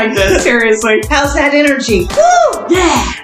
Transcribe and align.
we 0.00 0.06
have 0.08 0.16
fun 0.16 0.16
like 0.16 0.32
this. 0.34 0.42
Seriously. 0.42 1.00
How's 1.08 1.34
that 1.34 1.54
energy? 1.54 2.00
Woo! 2.00 2.66
Yeah. 2.70 3.14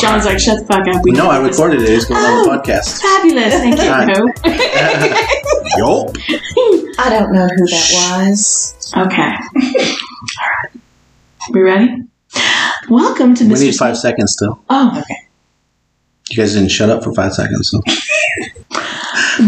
John's 0.00 0.24
like, 0.24 0.38
shut 0.38 0.60
the 0.60 0.66
fuck 0.66 0.86
up. 0.88 1.02
We 1.04 1.10
No, 1.12 1.24
know 1.24 1.30
I 1.30 1.40
this. 1.40 1.56
recorded 1.56 1.82
it. 1.82 1.88
It's 1.90 2.04
going 2.06 2.20
on 2.24 2.44
the 2.44 2.50
Oh. 2.50 2.58
podcast. 2.58 3.00
Fabulous. 3.02 3.54
Thank 3.54 3.80
you. 3.82 3.90
Right. 3.90 4.08
Yup. 5.76 6.16
I 6.98 7.10
don't 7.10 7.32
know 7.32 7.46
who 7.48 7.66
that 7.66 8.26
was. 8.26 8.74
okay. 8.96 9.22
All 9.22 9.30
right. 9.60 10.80
We 11.52 11.60
ready? 11.62 11.96
Welcome 12.88 13.34
to 13.36 13.44
We 13.44 13.50
Mr. 13.54 13.60
need 13.62 13.74
five 13.76 13.96
seconds 13.96 14.32
still. 14.32 14.62
Oh, 14.70 14.98
okay. 15.00 15.14
You 16.30 16.36
guys 16.36 16.54
didn't 16.54 16.70
shut 16.70 16.90
up 16.90 17.02
for 17.02 17.12
five 17.14 17.32
seconds. 17.34 17.70
So. 17.70 17.80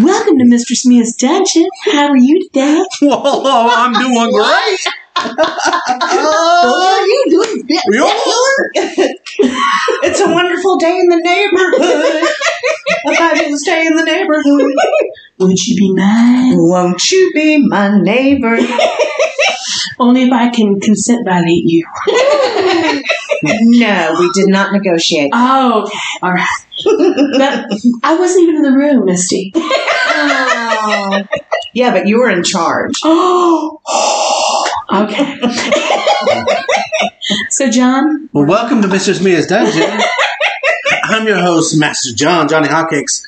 Welcome 0.03 0.39
to 0.39 0.45
Mr. 0.45 0.75
Smith's 0.75 1.15
Dungeon. 1.17 1.67
How 1.93 2.09
are 2.09 2.17
you 2.17 2.43
today? 2.49 2.83
Whoa, 3.03 3.69
I'm 3.71 3.93
doing 3.93 4.31
great. 4.33 4.79
What 5.15 7.01
are 7.01 7.07
you 7.07 7.25
doing? 7.29 7.65
it's 10.05 10.21
a 10.21 10.31
wonderful 10.31 10.79
day 10.79 10.99
in 10.99 11.09
the 11.09 11.17
neighborhood. 11.17 12.29
a 13.07 13.15
fabulous 13.15 13.65
day 13.65 13.87
in 13.87 13.97
the 13.97 14.05
neighborhood. 14.05 14.73
Would 15.39 15.67
you 15.67 15.77
be 15.77 15.95
mine? 15.95 16.57
Won't 16.57 17.11
you 17.11 17.31
be 17.35 17.67
my 17.67 17.99
neighbor? 18.01 18.57
Only 19.99 20.23
if 20.23 20.33
I 20.33 20.49
can 20.49 20.81
consent 20.81 21.27
violate 21.27 21.65
you. 21.65 21.87
no, 23.43 24.17
we 24.19 24.31
did 24.35 24.49
not 24.49 24.73
negotiate. 24.73 25.31
Oh, 25.33 25.83
okay. 25.83 25.99
All 26.23 26.33
right. 26.33 26.49
I 28.03 28.17
wasn't 28.19 28.43
even 28.45 28.57
in 28.57 28.63
the 28.63 28.73
room, 28.73 29.05
Misty. 29.05 29.53
Oh. 29.55 31.23
Yeah, 31.75 31.93
but 31.93 32.07
you 32.07 32.19
were 32.19 32.31
in 32.31 32.43
charge. 32.43 33.01
Oh. 33.05 33.79
Okay. 34.93 35.41
so, 37.49 37.71
John, 37.71 38.29
Well, 38.33 38.45
welcome 38.47 38.83
to 38.83 38.89
Mistress 38.89 39.23
Mia's 39.23 39.47
Dungeon. 39.47 39.89
I'm 41.05 41.27
your 41.27 41.39
host, 41.39 41.79
Master 41.79 42.13
John, 42.15 42.47
Johnny 42.47 42.69
Hotcakes. 42.69 43.23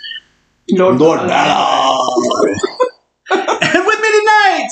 Lord, 0.71 0.99
Lord 0.99 1.21
Valor. 1.21 2.49
and 3.31 3.87
with 3.87 4.01
me 4.01 4.21
tonight, 4.21 4.69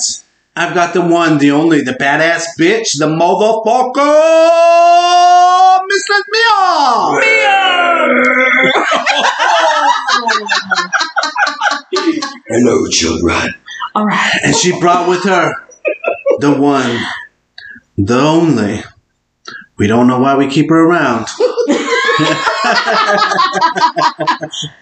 I've 0.55 0.75
got 0.75 0.93
the 0.93 1.01
one, 1.01 1.39
the 1.39 1.53
only, 1.53 1.81
the 1.81 1.95
badass 1.95 2.45
bitch, 2.61 2.99
the 2.99 3.07
motherfucker, 3.07 5.81
Mistress 5.89 6.25
Mia. 6.31 6.53
Hello, 12.49 12.87
children. 12.89 13.55
All 13.95 14.05
right. 14.07 14.33
And 14.45 14.55
she 14.55 14.79
brought 14.79 15.09
with 15.09 15.25
her 15.25 15.55
the 16.43 16.61
one, 16.61 16.99
the 17.97 18.19
only. 18.21 18.83
We 19.79 19.87
don't 19.87 20.07
know 20.07 20.21
why 20.21 20.37
we 20.37 20.49
keep 20.49 20.69
her 20.71 20.85
around. 20.87 21.27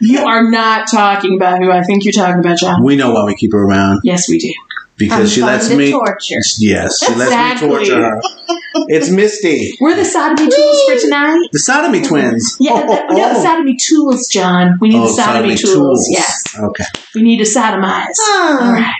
You 0.00 0.20
are 0.24 0.50
not 0.50 0.88
talking 0.90 1.36
about 1.36 1.60
who 1.62 1.70
I 1.70 1.82
think 1.82 2.04
you're 2.04 2.12
talking 2.12 2.40
about, 2.40 2.58
John. 2.58 2.82
We 2.82 2.96
know 2.96 3.12
why 3.12 3.24
we 3.24 3.34
keep 3.34 3.52
her 3.52 3.62
around 3.62 4.00
Yes, 4.04 4.28
we 4.28 4.38
do. 4.38 4.52
because 4.96 5.32
she 5.32 5.42
I'm 5.42 5.46
lets 5.48 5.68
fun 5.68 5.76
me. 5.78 5.92
torture. 5.92 6.40
Yes, 6.58 7.04
she 7.04 7.14
lets 7.14 7.62
me 7.62 7.68
torture 7.68 8.02
her. 8.02 8.20
It's 8.88 9.10
Misty, 9.10 9.76
We're 9.80 9.96
the 9.96 10.04
sodomy 10.04 10.48
tools 10.48 10.82
for 10.88 10.96
tonight. 10.98 11.48
the 11.52 11.58
sodomy 11.58 12.02
twins. 12.02 12.56
Yeah, 12.60 12.86
the, 12.86 13.02
oh, 13.02 13.06
no, 13.08 13.14
the 13.34 13.38
oh. 13.38 13.42
sodomy 13.42 13.76
tools, 13.76 14.28
John. 14.28 14.78
We 14.80 14.88
need 14.90 14.98
Oh, 14.98 15.02
the 15.08 15.22
sodomy, 15.22 15.56
tools. 15.56 16.08
Yes, 16.10 16.42
Okay. 16.58 16.84
we 17.14 17.22
need 17.22 17.38
to 17.38 17.44
sodomize. 17.44 18.14
Oh. 18.18 18.58
All 18.62 18.72
right. 18.72 18.99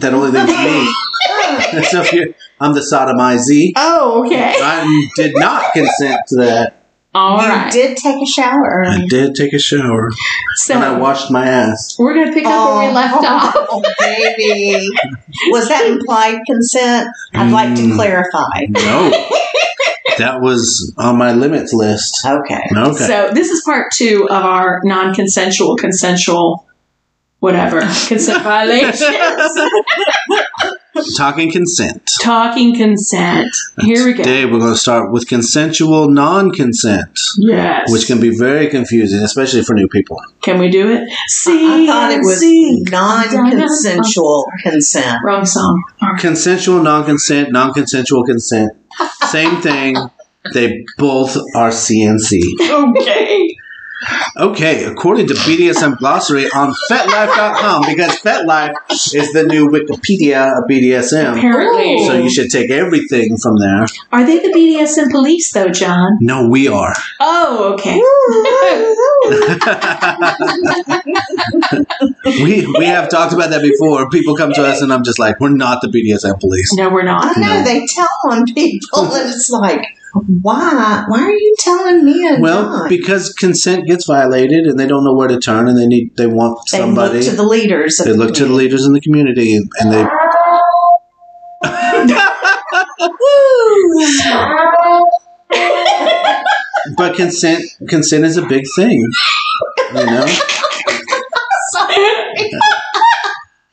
That 0.00 0.14
only 0.14 0.30
leaves 0.30 0.46
me. 0.48 1.82
so 1.90 2.02
if 2.02 2.12
you, 2.12 2.34
I'm 2.60 2.72
the 2.74 2.80
sodomizee. 2.80 3.72
Oh, 3.76 4.24
okay. 4.26 4.54
I 4.60 5.08
did 5.16 5.34
not 5.36 5.72
consent 5.72 6.20
to 6.28 6.36
that. 6.36 6.74
All 7.14 7.40
you 7.42 7.48
right. 7.48 7.72
did 7.72 7.96
take 7.96 8.22
a 8.22 8.26
shower 8.26 8.84
I 8.86 9.06
did 9.06 9.34
take 9.34 9.54
a 9.54 9.58
shower 9.58 10.10
So 10.56 10.74
and 10.74 10.84
I 10.84 10.98
washed 10.98 11.30
my 11.30 11.46
ass. 11.48 11.96
we're 11.98 12.14
gonna 12.14 12.32
pick 12.34 12.44
up 12.44 12.76
where 12.76 12.86
we 12.88 12.94
left 12.94 13.24
off. 13.24 13.54
Oh, 13.56 13.82
baby. 13.98 14.88
Was 15.50 15.68
that 15.68 15.86
implied 15.86 16.40
consent? 16.46 17.08
I'd 17.34 17.50
like 17.50 17.74
to 17.76 17.82
Mm. 17.82 17.94
clarify. 17.96 18.66
No, 18.68 19.10
that 20.18 20.40
was 20.42 20.94
on 20.98 21.16
my 21.16 21.32
limits 21.32 21.72
list. 21.72 22.24
Okay. 22.26 22.60
Okay. 22.76 22.92
So 23.06 23.30
this 23.32 23.48
is 23.48 23.62
part 23.64 23.90
two 23.92 24.26
of 24.28 24.44
our 24.44 24.80
non-consensual, 24.84 25.76
consensual, 25.76 26.67
whatever 27.40 27.80
consent 28.08 28.42
violations. 28.42 29.00
Talking 31.16 31.52
consent. 31.52 32.10
Talking 32.20 32.74
consent. 32.74 33.54
Here 33.80 34.04
we 34.04 34.14
go. 34.14 34.24
Today 34.24 34.44
we're 34.46 34.58
going 34.58 34.72
to 34.72 34.76
start 34.78 35.12
with 35.12 35.28
consensual 35.28 36.08
non-consent, 36.10 37.16
Yes. 37.38 37.92
which 37.92 38.08
can 38.08 38.18
be 38.20 38.36
very 38.36 38.66
confusing, 38.66 39.20
especially 39.20 39.62
for 39.62 39.74
new 39.74 39.86
people. 39.86 40.16
Can 40.42 40.58
we 40.58 40.68
do 40.68 40.90
it? 40.90 41.08
See, 41.28 41.84
I 41.84 41.86
thought 41.86 42.10
it 42.10 42.18
was 42.18 42.40
see. 42.40 42.82
non-consensual 42.90 44.46
consent. 44.64 45.18
Wrong 45.22 45.44
song. 45.44 45.84
Consensual 46.18 46.82
non-consent, 46.82 47.52
non-consensual 47.52 48.24
consent, 48.24 48.72
same 49.28 49.60
thing. 49.60 49.94
They 50.54 50.84
both 50.96 51.36
are 51.54 51.70
CNC. 51.70 52.40
Okay. 52.60 53.54
Okay, 54.36 54.84
according 54.84 55.26
to 55.26 55.34
BDSM 55.34 55.98
glossary 55.98 56.44
on 56.54 56.72
FetLife.com, 56.88 57.82
because 57.86 58.12
FetLife 58.20 58.72
is 59.14 59.32
the 59.32 59.42
new 59.44 59.68
Wikipedia 59.68 60.56
of 60.56 60.64
BDSM. 60.70 61.36
Apparently. 61.38 62.06
So 62.06 62.12
you 62.14 62.30
should 62.30 62.50
take 62.50 62.70
everything 62.70 63.36
from 63.38 63.58
there. 63.58 63.86
Are 64.12 64.24
they 64.24 64.38
the 64.38 64.52
BDSM 64.54 65.10
police, 65.10 65.52
though, 65.52 65.70
John? 65.70 66.18
No, 66.20 66.48
we 66.48 66.68
are. 66.68 66.94
Oh, 67.20 67.74
okay. 67.74 68.00
We 72.24 72.66
we 72.78 72.84
have 72.86 73.08
talked 73.08 73.32
about 73.32 73.50
that 73.50 73.62
before. 73.62 74.08
People 74.10 74.36
come 74.36 74.52
to 74.52 74.62
us 74.64 74.82
and 74.82 74.92
I'm 74.92 75.04
just 75.04 75.18
like, 75.18 75.40
we're 75.40 75.48
not 75.50 75.80
the 75.82 75.88
BDSM 75.88 76.40
police. 76.40 76.74
no, 76.76 76.88
we're 76.90 77.02
I 77.02 77.04
not. 77.04 77.36
know 77.36 77.58
No. 77.58 77.64
they 77.64 77.86
tell 77.86 78.08
on 78.30 78.44
people, 78.46 79.04
and 79.12 79.28
it's 79.30 79.50
like, 79.50 79.80
why? 80.14 81.04
Why 81.08 81.20
are 81.22 81.30
you 81.30 81.54
telling 81.58 82.04
me 82.04 82.26
and 82.26 82.42
Well, 82.42 82.62
not? 82.62 82.88
because 82.88 83.32
consent 83.32 83.86
gets 83.86 84.06
violated 84.06 84.66
and 84.66 84.78
they 84.78 84.86
don't 84.86 85.04
know 85.04 85.14
where 85.14 85.28
to 85.28 85.38
turn 85.38 85.68
and 85.68 85.76
they 85.76 85.86
need 85.86 86.16
they 86.16 86.26
want 86.26 86.58
they 86.70 86.78
somebody. 86.78 87.18
look 87.18 87.28
to 87.28 87.36
the 87.36 87.42
leaders. 87.44 87.96
They 87.98 88.12
the 88.12 88.18
look 88.18 88.34
to 88.34 88.46
the 88.46 88.54
leaders 88.54 88.86
in 88.86 88.92
the 88.92 89.00
community 89.00 89.56
and 89.56 89.92
they 89.92 90.06
but 96.96 97.16
consent 97.16 97.64
consent 97.88 98.24
is 98.24 98.36
a 98.36 98.46
big 98.46 98.64
thing. 98.76 99.04
You 99.94 100.06
know? 100.06 100.26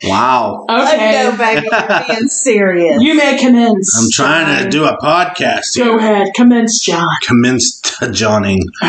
Wow. 0.06 0.66
Okay. 0.68 1.12
No, 1.12 1.36
baby, 1.36 1.68
you're 1.70 2.04
being 2.16 2.28
serious. 2.28 3.02
You 3.02 3.14
may 3.16 3.38
commence. 3.38 3.96
I'm 3.98 4.10
trying 4.10 4.64
to 4.64 4.70
do 4.70 4.84
a 4.84 4.96
podcast 4.98 5.74
here. 5.74 5.84
Go 5.86 5.98
ahead. 5.98 6.32
Commence, 6.34 6.80
John. 6.80 7.08
Commence 7.26 7.80
to 7.80 8.10
Johnning. 8.10 8.60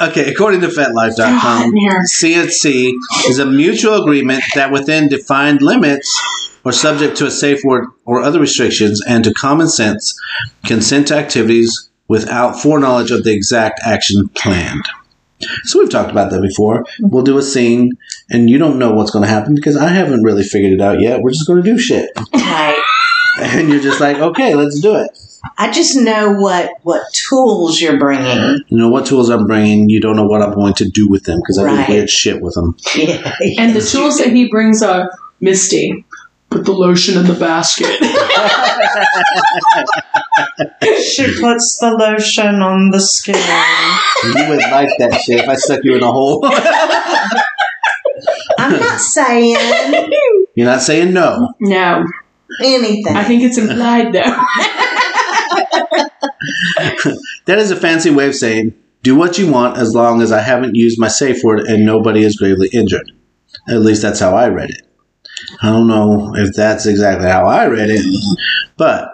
okay, 0.00 0.30
according 0.30 0.60
to 0.60 0.68
FetLife.com, 0.68 1.70
God, 1.70 1.72
here. 1.74 2.02
CNC 2.02 2.92
is 3.28 3.38
a 3.38 3.46
mutual 3.46 4.02
agreement 4.02 4.42
that 4.54 4.70
within 4.70 5.08
defined 5.08 5.62
limits 5.62 6.20
or 6.64 6.72
subject 6.72 7.16
to 7.18 7.26
a 7.26 7.30
safe 7.30 7.60
word 7.64 7.86
or 8.04 8.22
other 8.22 8.40
restrictions 8.40 9.00
and 9.06 9.24
to 9.24 9.32
common 9.32 9.68
sense, 9.68 10.18
consent 10.64 11.08
to 11.08 11.16
activities 11.16 11.88
without 12.08 12.60
foreknowledge 12.60 13.10
of 13.10 13.24
the 13.24 13.32
exact 13.32 13.80
action 13.84 14.28
planned. 14.34 14.84
So 15.64 15.78
we've 15.80 15.90
talked 15.90 16.10
about 16.10 16.30
that 16.30 16.40
before. 16.42 16.84
We'll 17.00 17.22
do 17.24 17.36
a 17.38 17.42
scene 17.42 17.92
and 18.30 18.48
you 18.48 18.58
don't 18.58 18.78
know 18.78 18.92
what's 18.92 19.10
going 19.10 19.22
to 19.24 19.28
happen 19.28 19.54
because 19.54 19.76
I 19.76 19.88
haven't 19.88 20.22
really 20.22 20.42
figured 20.42 20.72
it 20.72 20.80
out 20.80 21.00
yet. 21.00 21.20
We're 21.20 21.30
just 21.30 21.46
going 21.46 21.62
to 21.62 21.70
do 21.70 21.78
shit. 21.78 22.10
Right. 22.32 22.82
And 23.38 23.68
you're 23.68 23.82
just 23.82 24.00
like, 24.00 24.16
okay, 24.16 24.54
let's 24.54 24.80
do 24.80 24.94
it. 24.96 25.10
I 25.58 25.70
just 25.70 25.94
know 25.96 26.32
what 26.32 26.70
what 26.82 27.02
tools 27.12 27.80
you're 27.80 27.98
bringing. 27.98 28.60
You 28.68 28.78
know 28.78 28.88
what 28.88 29.04
tools 29.06 29.28
I'm 29.28 29.46
bringing. 29.46 29.90
You 29.90 30.00
don't 30.00 30.16
know 30.16 30.26
what 30.26 30.40
I'm 30.42 30.54
going 30.54 30.72
to 30.74 30.88
do 30.88 31.06
with 31.08 31.24
them 31.24 31.38
because 31.40 31.58
I 31.58 31.64
Right. 31.64 31.86
do 31.86 31.92
weird 31.92 32.08
shit 32.10 32.40
with 32.40 32.54
them. 32.54 32.74
Yeah. 32.96 33.36
And 33.58 33.76
the 33.76 33.82
tools 33.82 34.18
that 34.18 34.32
he 34.32 34.48
brings 34.48 34.82
are 34.82 35.10
Misty. 35.38 36.05
Put 36.56 36.64
the 36.64 36.72
lotion 36.72 37.18
in 37.18 37.26
the 37.26 37.34
basket. 37.34 37.86
She 41.04 41.38
puts 41.40 41.78
the 41.78 41.90
lotion 41.90 42.62
on 42.62 42.90
the 42.90 43.00
skin. 43.00 43.34
You 44.24 44.48
would 44.48 44.60
like 44.70 44.90
that 44.98 45.20
shit 45.20 45.40
if 45.40 45.48
I 45.48 45.54
stuck 45.54 45.84
you 45.84 45.96
in 45.96 46.02
a 46.02 46.10
hole. 46.10 46.40
I'm 48.58 48.80
not 48.80 49.00
saying 49.00 49.56
You're 50.54 50.66
not 50.66 50.80
saying 50.80 51.12
no. 51.12 51.52
no, 51.60 52.04
anything. 52.62 53.16
I 53.16 53.24
think 53.24 53.42
it's 53.42 53.58
implied 53.58 54.12
though. 54.12 54.22
That 57.46 57.58
is 57.58 57.70
a 57.70 57.76
fancy 57.76 58.10
way 58.10 58.28
of 58.28 58.34
saying 58.34 58.74
do 59.02 59.14
what 59.14 59.38
you 59.38 59.50
want 59.50 59.78
as 59.78 59.94
long 59.94 60.22
as 60.22 60.32
I 60.32 60.40
haven't 60.40 60.74
used 60.74 60.98
my 60.98 61.08
safe 61.08 61.44
word 61.44 61.60
and 61.60 61.84
nobody 61.84 62.24
is 62.24 62.36
gravely 62.36 62.68
injured. 62.72 63.12
At 63.68 63.80
least 63.80 64.02
that's 64.02 64.20
how 64.20 64.34
I 64.34 64.48
read 64.48 64.70
it. 64.70 64.85
I 65.62 65.70
don't 65.70 65.86
know 65.86 66.34
if 66.36 66.54
that's 66.54 66.86
exactly 66.86 67.28
how 67.28 67.46
I 67.46 67.66
read 67.66 67.90
it, 67.90 68.04
but 68.76 69.10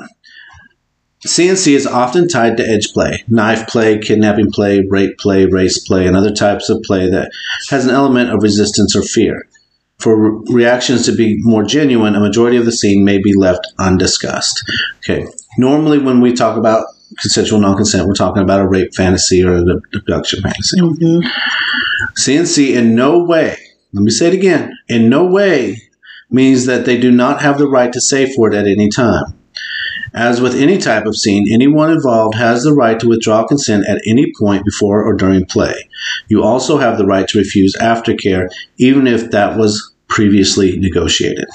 CNC 1.26 1.74
is 1.74 1.86
often 1.86 2.26
tied 2.26 2.56
to 2.56 2.66
edge 2.66 2.92
play, 2.92 3.22
knife 3.28 3.68
play, 3.68 3.98
kidnapping 3.98 4.50
play, 4.50 4.84
rape 4.88 5.18
play, 5.18 5.46
race 5.46 5.78
play, 5.86 6.06
and 6.06 6.16
other 6.16 6.32
types 6.32 6.68
of 6.68 6.82
play 6.82 7.08
that 7.10 7.30
has 7.70 7.84
an 7.86 7.94
element 7.94 8.30
of 8.30 8.42
resistance 8.42 8.96
or 8.96 9.02
fear. 9.02 9.48
For 9.98 10.16
re- 10.16 10.46
reactions 10.48 11.06
to 11.06 11.12
be 11.12 11.36
more 11.42 11.62
genuine, 11.62 12.16
a 12.16 12.20
majority 12.20 12.56
of 12.56 12.64
the 12.64 12.72
scene 12.72 13.04
may 13.04 13.18
be 13.18 13.34
left 13.36 13.72
undiscussed. 13.78 14.64
Okay, 14.98 15.24
normally 15.58 15.98
when 15.98 16.20
we 16.20 16.32
talk 16.32 16.56
about 16.56 16.86
consensual 17.20 17.60
non-consent, 17.60 18.08
we're 18.08 18.14
talking 18.14 18.42
about 18.42 18.60
a 18.60 18.66
rape 18.66 18.92
fantasy 18.96 19.44
or 19.44 19.54
an 19.54 19.80
abduction 19.94 20.42
fantasy. 20.42 20.80
Mm-hmm. 20.80 21.20
CNC 22.18 22.74
in 22.74 22.96
no 22.96 23.22
way, 23.22 23.56
let 23.92 24.02
me 24.02 24.10
say 24.10 24.26
it 24.26 24.34
again, 24.34 24.76
in 24.88 25.08
no 25.08 25.24
way 25.24 25.76
means 26.32 26.66
that 26.66 26.84
they 26.84 26.98
do 26.98 27.10
not 27.10 27.40
have 27.40 27.58
the 27.58 27.68
right 27.68 27.92
to 27.92 28.00
say 28.00 28.32
for 28.32 28.48
it 28.48 28.54
at 28.54 28.66
any 28.66 28.88
time. 28.88 29.38
As 30.14 30.40
with 30.42 30.54
any 30.54 30.76
type 30.76 31.06
of 31.06 31.16
scene, 31.16 31.50
anyone 31.50 31.90
involved 31.90 32.34
has 32.34 32.64
the 32.64 32.74
right 32.74 33.00
to 33.00 33.08
withdraw 33.08 33.46
consent 33.46 33.86
at 33.88 34.02
any 34.06 34.30
point 34.38 34.64
before 34.64 35.02
or 35.02 35.14
during 35.14 35.46
play. 35.46 35.88
You 36.28 36.42
also 36.42 36.76
have 36.76 36.98
the 36.98 37.06
right 37.06 37.26
to 37.28 37.38
refuse 37.38 37.74
aftercare, 37.76 38.48
even 38.76 39.06
if 39.06 39.30
that 39.30 39.56
was 39.56 39.94
previously 40.08 40.78
negotiated. 40.78 41.46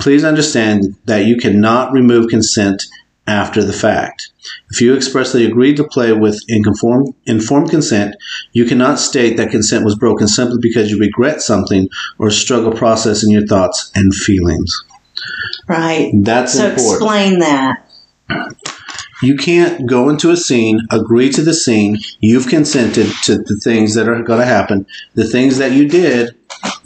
Please 0.00 0.24
understand 0.24 0.96
that 1.04 1.26
you 1.26 1.36
cannot 1.36 1.92
remove 1.92 2.30
consent 2.30 2.82
after 3.26 3.62
the 3.62 3.72
fact. 3.72 4.30
If 4.72 4.80
you 4.80 4.94
expressly 4.96 5.44
agreed 5.44 5.76
to 5.76 5.84
play 5.84 6.14
with 6.14 6.40
informed, 6.48 7.14
informed 7.26 7.68
consent, 7.68 8.16
you 8.54 8.64
cannot 8.64 8.98
state 8.98 9.36
that 9.36 9.50
consent 9.50 9.84
was 9.84 9.96
broken 9.96 10.26
simply 10.26 10.56
because 10.62 10.90
you 10.90 10.98
regret 10.98 11.42
something 11.42 11.88
or 12.18 12.30
struggle 12.30 12.72
processing 12.72 13.30
your 13.32 13.46
thoughts 13.46 13.90
and 13.94 14.14
feelings. 14.14 14.72
Right. 15.68 16.10
That's 16.22 16.54
So 16.54 16.70
important. 16.70 16.94
explain 16.94 17.38
that. 17.40 17.86
You 19.22 19.36
can't 19.36 19.86
go 19.86 20.08
into 20.08 20.30
a 20.30 20.38
scene, 20.38 20.80
agree 20.90 21.28
to 21.30 21.42
the 21.42 21.52
scene, 21.52 21.98
you've 22.20 22.48
consented 22.48 23.08
to 23.24 23.36
the 23.36 23.60
things 23.62 23.94
that 23.94 24.08
are 24.08 24.22
going 24.22 24.40
to 24.40 24.46
happen. 24.46 24.86
The 25.14 25.28
things 25.28 25.58
that 25.58 25.72
you 25.72 25.86
did 25.86 26.34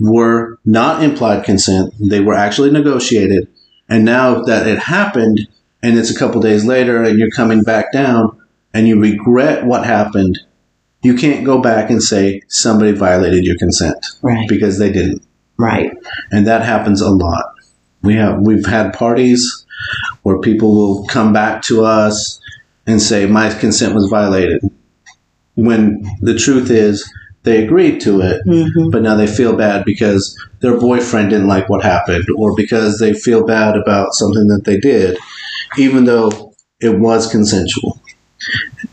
were 0.00 0.58
not 0.64 1.04
implied 1.04 1.44
consent, 1.44 1.94
they 2.10 2.20
were 2.20 2.34
actually 2.34 2.72
negotiated. 2.72 3.48
And 3.88 4.04
now 4.04 4.42
that 4.42 4.66
it 4.66 4.80
happened, 4.80 5.46
and 5.86 5.96
it's 5.98 6.10
a 6.10 6.18
couple 6.18 6.40
days 6.40 6.64
later, 6.64 7.02
and 7.02 7.18
you're 7.18 7.30
coming 7.30 7.62
back 7.62 7.92
down, 7.92 8.36
and 8.74 8.86
you 8.88 9.00
regret 9.00 9.64
what 9.64 9.84
happened, 9.86 10.38
you 11.02 11.14
can't 11.14 11.44
go 11.44 11.60
back 11.60 11.88
and 11.90 12.02
say 12.02 12.42
somebody 12.48 12.92
violated 12.92 13.44
your 13.44 13.56
consent 13.56 14.04
Right. 14.22 14.48
because 14.48 14.78
they 14.78 14.90
didn't 14.92 15.22
Right. 15.58 15.92
and 16.32 16.46
that 16.46 16.62
happens 16.62 17.00
a 17.00 17.10
lot. 17.10 17.46
We 18.02 18.14
have 18.16 18.40
we've 18.40 18.66
had 18.66 18.92
parties 18.92 19.64
where 20.22 20.38
people 20.38 20.74
will 20.74 21.04
come 21.06 21.32
back 21.32 21.62
to 21.62 21.84
us 21.84 22.40
and 22.86 23.00
say 23.00 23.26
my 23.26 23.48
consent 23.50 23.94
was 23.94 24.08
violated, 24.10 24.60
when 25.54 26.02
the 26.20 26.34
truth 26.34 26.70
is 26.70 27.08
they 27.44 27.64
agreed 27.64 28.00
to 28.00 28.20
it, 28.20 28.40
Mm-hmm. 28.46 28.90
but 28.90 29.02
now 29.02 29.14
they 29.14 29.26
feel 29.28 29.54
bad 29.56 29.84
because 29.84 30.36
their 30.60 30.76
boyfriend 30.78 31.30
didn't 31.30 31.46
like 31.48 31.68
what 31.68 31.82
happened, 31.84 32.24
or 32.36 32.54
because 32.56 32.98
they 32.98 33.12
feel 33.12 33.44
bad 33.46 33.76
about 33.76 34.14
something 34.14 34.48
that 34.48 34.64
they 34.64 34.78
did, 34.78 35.16
even 35.78 36.04
though 36.04 36.54
it 36.80 36.98
was 36.98 37.30
consensual. 37.30 38.00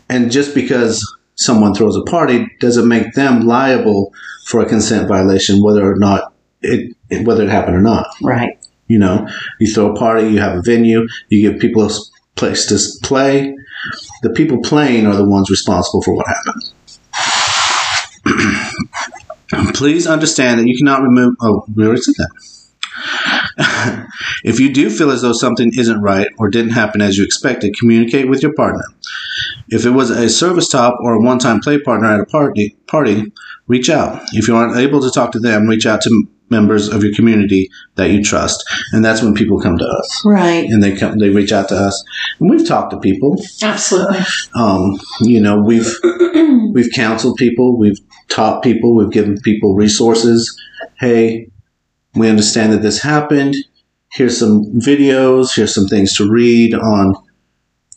And 0.08 0.30
just 0.30 0.54
because 0.54 1.16
someone 1.36 1.74
throws 1.74 1.96
a 1.96 2.02
party 2.02 2.46
doesn't 2.60 2.88
make 2.88 3.14
them 3.14 3.40
liable 3.46 4.12
for 4.46 4.60
a 4.60 4.66
consent 4.66 5.08
violation, 5.08 5.62
whether 5.62 5.90
or 5.90 5.96
not 5.96 6.32
it, 6.62 6.96
whether 7.24 7.44
it 7.44 7.50
happened 7.50 7.76
or 7.76 7.82
not. 7.82 8.06
Right. 8.22 8.58
You 8.86 8.98
know, 8.98 9.28
you 9.60 9.72
throw 9.72 9.92
a 9.92 9.96
party, 9.96 10.28
you 10.28 10.38
have 10.40 10.58
a 10.58 10.62
venue, 10.62 11.06
you 11.28 11.50
give 11.50 11.60
people 11.60 11.86
a 11.86 11.90
place 12.36 12.66
to 12.66 12.78
play. 13.06 13.54
The 14.22 14.30
people 14.30 14.60
playing 14.60 15.06
are 15.06 15.16
the 15.16 15.28
ones 15.28 15.50
responsible 15.50 16.02
for 16.02 16.14
what 16.14 16.26
happened. 16.26 16.72
Please 19.74 20.06
understand 20.06 20.60
that 20.60 20.66
you 20.66 20.76
cannot 20.76 21.02
remove. 21.02 21.34
Oh, 21.40 21.64
we 21.74 21.84
already 21.84 22.02
said 22.02 22.14
that. 22.18 22.30
if 24.44 24.58
you 24.60 24.72
do 24.72 24.90
feel 24.90 25.10
as 25.10 25.22
though 25.22 25.32
something 25.32 25.70
isn't 25.74 26.00
right 26.00 26.28
or 26.38 26.48
didn't 26.48 26.72
happen 26.72 27.00
as 27.00 27.16
you 27.16 27.24
expected, 27.24 27.74
communicate 27.78 28.28
with 28.28 28.42
your 28.42 28.52
partner. 28.54 28.82
If 29.68 29.86
it 29.86 29.90
was 29.90 30.10
a 30.10 30.28
service 30.28 30.68
top 30.68 30.96
or 31.00 31.14
a 31.14 31.20
one-time 31.20 31.60
play 31.60 31.78
partner 31.78 32.12
at 32.12 32.20
a 32.20 32.26
party, 32.26 32.76
party, 32.86 33.32
reach 33.66 33.88
out. 33.88 34.22
If 34.32 34.48
you 34.48 34.56
aren't 34.56 34.76
able 34.76 35.00
to 35.02 35.10
talk 35.10 35.32
to 35.32 35.38
them, 35.38 35.66
reach 35.66 35.86
out 35.86 36.02
to 36.02 36.26
members 36.50 36.88
of 36.88 37.02
your 37.02 37.12
community 37.14 37.70
that 37.94 38.10
you 38.10 38.22
trust, 38.22 38.62
and 38.92 39.02
that's 39.02 39.22
when 39.22 39.34
people 39.34 39.58
come 39.58 39.78
to 39.78 39.84
us 39.84 40.22
Right. 40.26 40.64
and 40.68 40.82
they 40.82 40.94
come, 40.94 41.18
they 41.18 41.30
reach 41.30 41.52
out 41.52 41.68
to 41.70 41.74
us, 41.74 42.04
and 42.38 42.50
we've 42.50 42.66
talked 42.68 42.90
to 42.92 43.00
people. 43.00 43.42
Absolutely. 43.62 44.20
Um, 44.54 44.98
you 45.22 45.40
know, 45.40 45.58
we've 45.62 45.90
we've 46.72 46.90
counseled 46.94 47.36
people, 47.38 47.78
we've 47.78 47.98
taught 48.28 48.62
people, 48.62 48.94
we've 48.94 49.10
given 49.10 49.40
people 49.40 49.74
resources. 49.74 50.54
Hey, 51.00 51.48
we 52.14 52.28
understand 52.28 52.72
that 52.72 52.82
this 52.82 53.02
happened. 53.02 53.54
Here's 54.12 54.38
some 54.38 54.64
videos. 54.74 55.54
Here's 55.54 55.74
some 55.74 55.86
things 55.86 56.16
to 56.16 56.30
read 56.30 56.74
on 56.74 57.14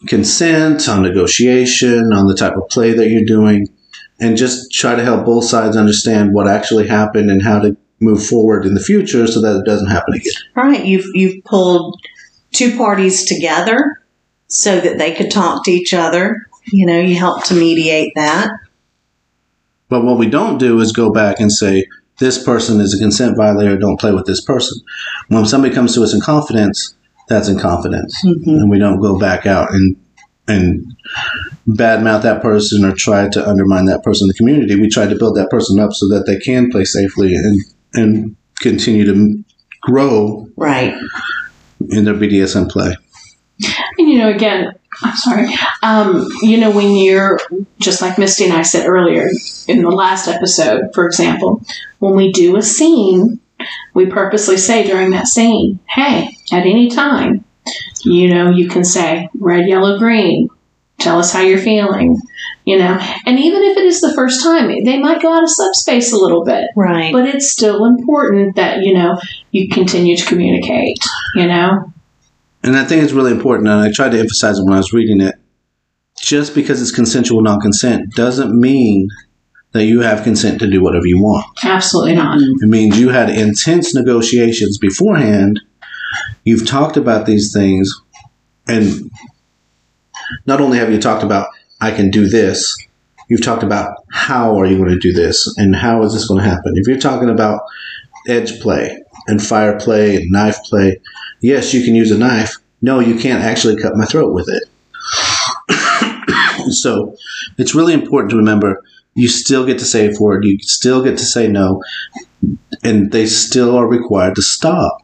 consent, 0.07 0.87
on 0.87 1.03
negotiation, 1.03 2.13
on 2.13 2.27
the 2.27 2.35
type 2.35 2.55
of 2.55 2.67
play 2.69 2.93
that 2.93 3.09
you're 3.09 3.25
doing, 3.25 3.67
and 4.19 4.37
just 4.37 4.71
try 4.71 4.95
to 4.95 5.03
help 5.03 5.25
both 5.25 5.45
sides 5.45 5.77
understand 5.77 6.33
what 6.33 6.47
actually 6.47 6.87
happened 6.87 7.29
and 7.29 7.43
how 7.43 7.59
to 7.59 7.77
move 7.99 8.25
forward 8.25 8.65
in 8.65 8.73
the 8.73 8.79
future 8.79 9.25
so 9.27 9.41
that 9.41 9.57
it 9.57 9.65
doesn't 9.65 9.89
happen 9.89 10.13
again. 10.13 10.33
Right. 10.55 10.85
You've 10.85 11.07
you've 11.13 11.43
pulled 11.45 11.99
two 12.51 12.77
parties 12.77 13.25
together 13.25 14.01
so 14.47 14.79
that 14.79 14.97
they 14.97 15.13
could 15.13 15.31
talk 15.31 15.65
to 15.65 15.71
each 15.71 15.93
other. 15.93 16.47
You 16.71 16.85
know, 16.85 16.99
you 16.99 17.15
help 17.15 17.45
to 17.45 17.53
mediate 17.53 18.13
that. 18.15 18.51
But 19.89 20.03
what 20.03 20.17
we 20.17 20.29
don't 20.29 20.57
do 20.57 20.79
is 20.79 20.91
go 20.91 21.11
back 21.11 21.39
and 21.39 21.51
say, 21.51 21.85
this 22.19 22.43
person 22.43 22.81
is 22.81 22.93
a 22.93 22.97
consent 22.97 23.37
violator, 23.37 23.77
don't 23.77 23.99
play 23.99 24.11
with 24.11 24.25
this 24.25 24.43
person. 24.43 24.79
When 25.27 25.45
somebody 25.45 25.73
comes 25.73 25.93
to 25.95 26.03
us 26.03 26.13
in 26.13 26.21
confidence, 26.21 26.95
that's 27.27 27.47
in 27.47 27.59
confidence. 27.59 28.23
Mm-hmm. 28.25 28.49
And 28.49 28.69
we 28.69 28.79
don't 28.79 29.01
go 29.01 29.19
back 29.19 29.45
out 29.45 29.71
and 29.73 29.95
and 30.49 30.85
badmouth 31.67 32.21
that 32.23 32.41
person 32.41 32.85
or 32.85 32.93
try 32.95 33.27
to 33.27 33.47
undermine 33.47 33.85
that 33.85 34.01
person 34.01 34.25
in 34.25 34.27
the 34.29 34.33
community. 34.35 34.79
We 34.79 34.87
try 34.89 35.05
to 35.05 35.15
build 35.15 35.35
that 35.35 35.49
person 35.49 35.77
up 35.77 35.91
so 35.91 36.07
that 36.07 36.25
they 36.25 36.37
can 36.37 36.69
play 36.71 36.85
safely 36.85 37.35
and 37.35 37.59
and 37.93 38.35
continue 38.59 39.05
to 39.05 39.43
grow 39.81 40.47
Right. 40.55 40.95
in 41.89 42.05
their 42.05 42.13
BDSM 42.13 42.69
play. 42.69 42.95
And 43.97 44.09
you 44.09 44.19
know, 44.19 44.29
again, 44.29 44.73
I'm 45.03 45.15
sorry. 45.15 45.53
Um, 45.83 46.27
you 46.41 46.57
know, 46.57 46.71
when 46.71 46.95
you're 46.95 47.39
just 47.79 48.01
like 48.01 48.17
Misty 48.17 48.45
and 48.45 48.53
I 48.53 48.63
said 48.63 48.87
earlier 48.87 49.29
in 49.67 49.81
the 49.81 49.89
last 49.91 50.27
episode, 50.27 50.89
for 50.93 51.05
example, 51.05 51.61
when 51.99 52.15
we 52.15 52.31
do 52.31 52.55
a 52.57 52.61
scene, 52.61 53.39
we 53.93 54.05
purposely 54.07 54.57
say 54.57 54.85
during 54.87 55.11
that 55.11 55.27
scene, 55.27 55.79
"Hey, 55.87 56.35
at 56.51 56.65
any 56.65 56.89
time, 56.89 57.43
you 58.03 58.33
know, 58.33 58.49
you 58.49 58.67
can 58.67 58.83
say 58.83 59.29
red, 59.39 59.67
yellow, 59.67 59.97
green. 59.99 60.49
Tell 60.99 61.19
us 61.19 61.31
how 61.31 61.41
you're 61.41 61.57
feeling." 61.59 62.19
You 62.65 62.77
know, 62.79 62.99
and 63.25 63.39
even 63.39 63.63
if 63.63 63.77
it 63.77 63.85
is 63.85 64.01
the 64.01 64.13
first 64.13 64.43
time, 64.43 64.83
they 64.83 64.99
might 64.99 65.21
go 65.21 65.33
out 65.33 65.41
of 65.43 65.49
subspace 65.49 66.11
a 66.11 66.17
little 66.17 66.43
bit, 66.43 66.65
Right. 66.75 67.13
but 67.13 67.25
it's 67.25 67.49
still 67.49 67.85
important 67.85 68.57
that 68.57 68.83
you 68.83 68.93
know 68.93 69.17
you 69.51 69.69
continue 69.69 70.17
to 70.17 70.25
communicate. 70.25 70.97
You 71.35 71.47
know, 71.47 71.93
And 72.67 72.75
I 72.75 72.83
think 72.83 73.01
it's 73.01 73.13
really 73.13 73.31
important, 73.31 73.69
and 73.69 73.79
I 73.79 73.93
tried 73.93 74.11
to 74.11 74.19
emphasize 74.19 74.59
it 74.59 74.63
when 74.65 74.73
I 74.73 74.77
was 74.77 74.91
reading 74.91 75.21
it. 75.21 75.35
Just 76.19 76.53
because 76.53 76.81
it's 76.81 76.91
consensual 76.91 77.41
non 77.41 77.61
consent 77.61 78.13
doesn't 78.13 78.53
mean 78.59 79.07
that 79.71 79.85
you 79.85 80.01
have 80.01 80.25
consent 80.25 80.59
to 80.59 80.69
do 80.69 80.83
whatever 80.83 81.05
you 81.05 81.21
want. 81.21 81.45
absolutely 81.63 82.15
not. 82.15 82.37
It 82.41 82.67
means 82.67 82.99
you 82.99 83.07
had 83.07 83.29
intense 83.29 83.95
negotiations 83.95 84.77
beforehand. 84.79 85.61
You've 86.43 86.67
talked 86.67 86.97
about 86.97 87.25
these 87.25 87.53
things, 87.53 87.89
and 88.67 89.11
not 90.45 90.59
only 90.59 90.77
have 90.77 90.91
you 90.91 90.99
talked 90.99 91.23
about, 91.23 91.47
I 91.79 91.91
can 91.91 92.11
do 92.11 92.27
this, 92.27 92.75
you've 93.29 93.43
talked 93.43 93.63
about 93.63 93.95
how 94.11 94.59
are 94.59 94.65
you 94.65 94.75
going 94.75 94.89
to 94.89 94.99
do 94.99 95.13
this 95.13 95.57
and 95.57 95.73
how 95.73 96.03
is 96.03 96.13
this 96.13 96.27
going 96.27 96.43
to 96.43 96.49
happen. 96.49 96.73
If 96.75 96.85
you're 96.85 96.99
talking 96.99 97.29
about 97.29 97.61
edge 98.27 98.59
play 98.59 99.01
and 99.27 99.41
fire 99.41 99.79
play 99.79 100.17
and 100.17 100.31
knife 100.31 100.57
play, 100.65 100.99
yes, 101.41 101.73
you 101.73 101.83
can 101.83 101.95
use 101.95 102.11
a 102.11 102.17
knife. 102.17 102.57
No, 102.81 102.99
you 102.99 103.17
can't 103.17 103.43
actually 103.43 103.81
cut 103.81 103.95
my 103.95 104.05
throat 104.05 104.33
with 104.33 104.49
it. 104.49 104.63
so 106.73 107.15
it's 107.57 107.75
really 107.75 107.93
important 107.93 108.31
to 108.31 108.37
remember 108.37 108.83
you 109.17 109.27
still 109.27 109.65
get 109.65 109.79
to 109.79 109.85
say 109.85 110.07
a 110.07 110.13
word, 110.19 110.45
you 110.45 110.59
still 110.59 111.03
get 111.03 111.17
to 111.17 111.25
say 111.25 111.47
no, 111.47 111.81
and 112.83 113.11
they 113.11 113.25
still 113.25 113.75
are 113.75 113.87
required 113.87 114.35
to 114.35 114.43
stop. 114.43 114.99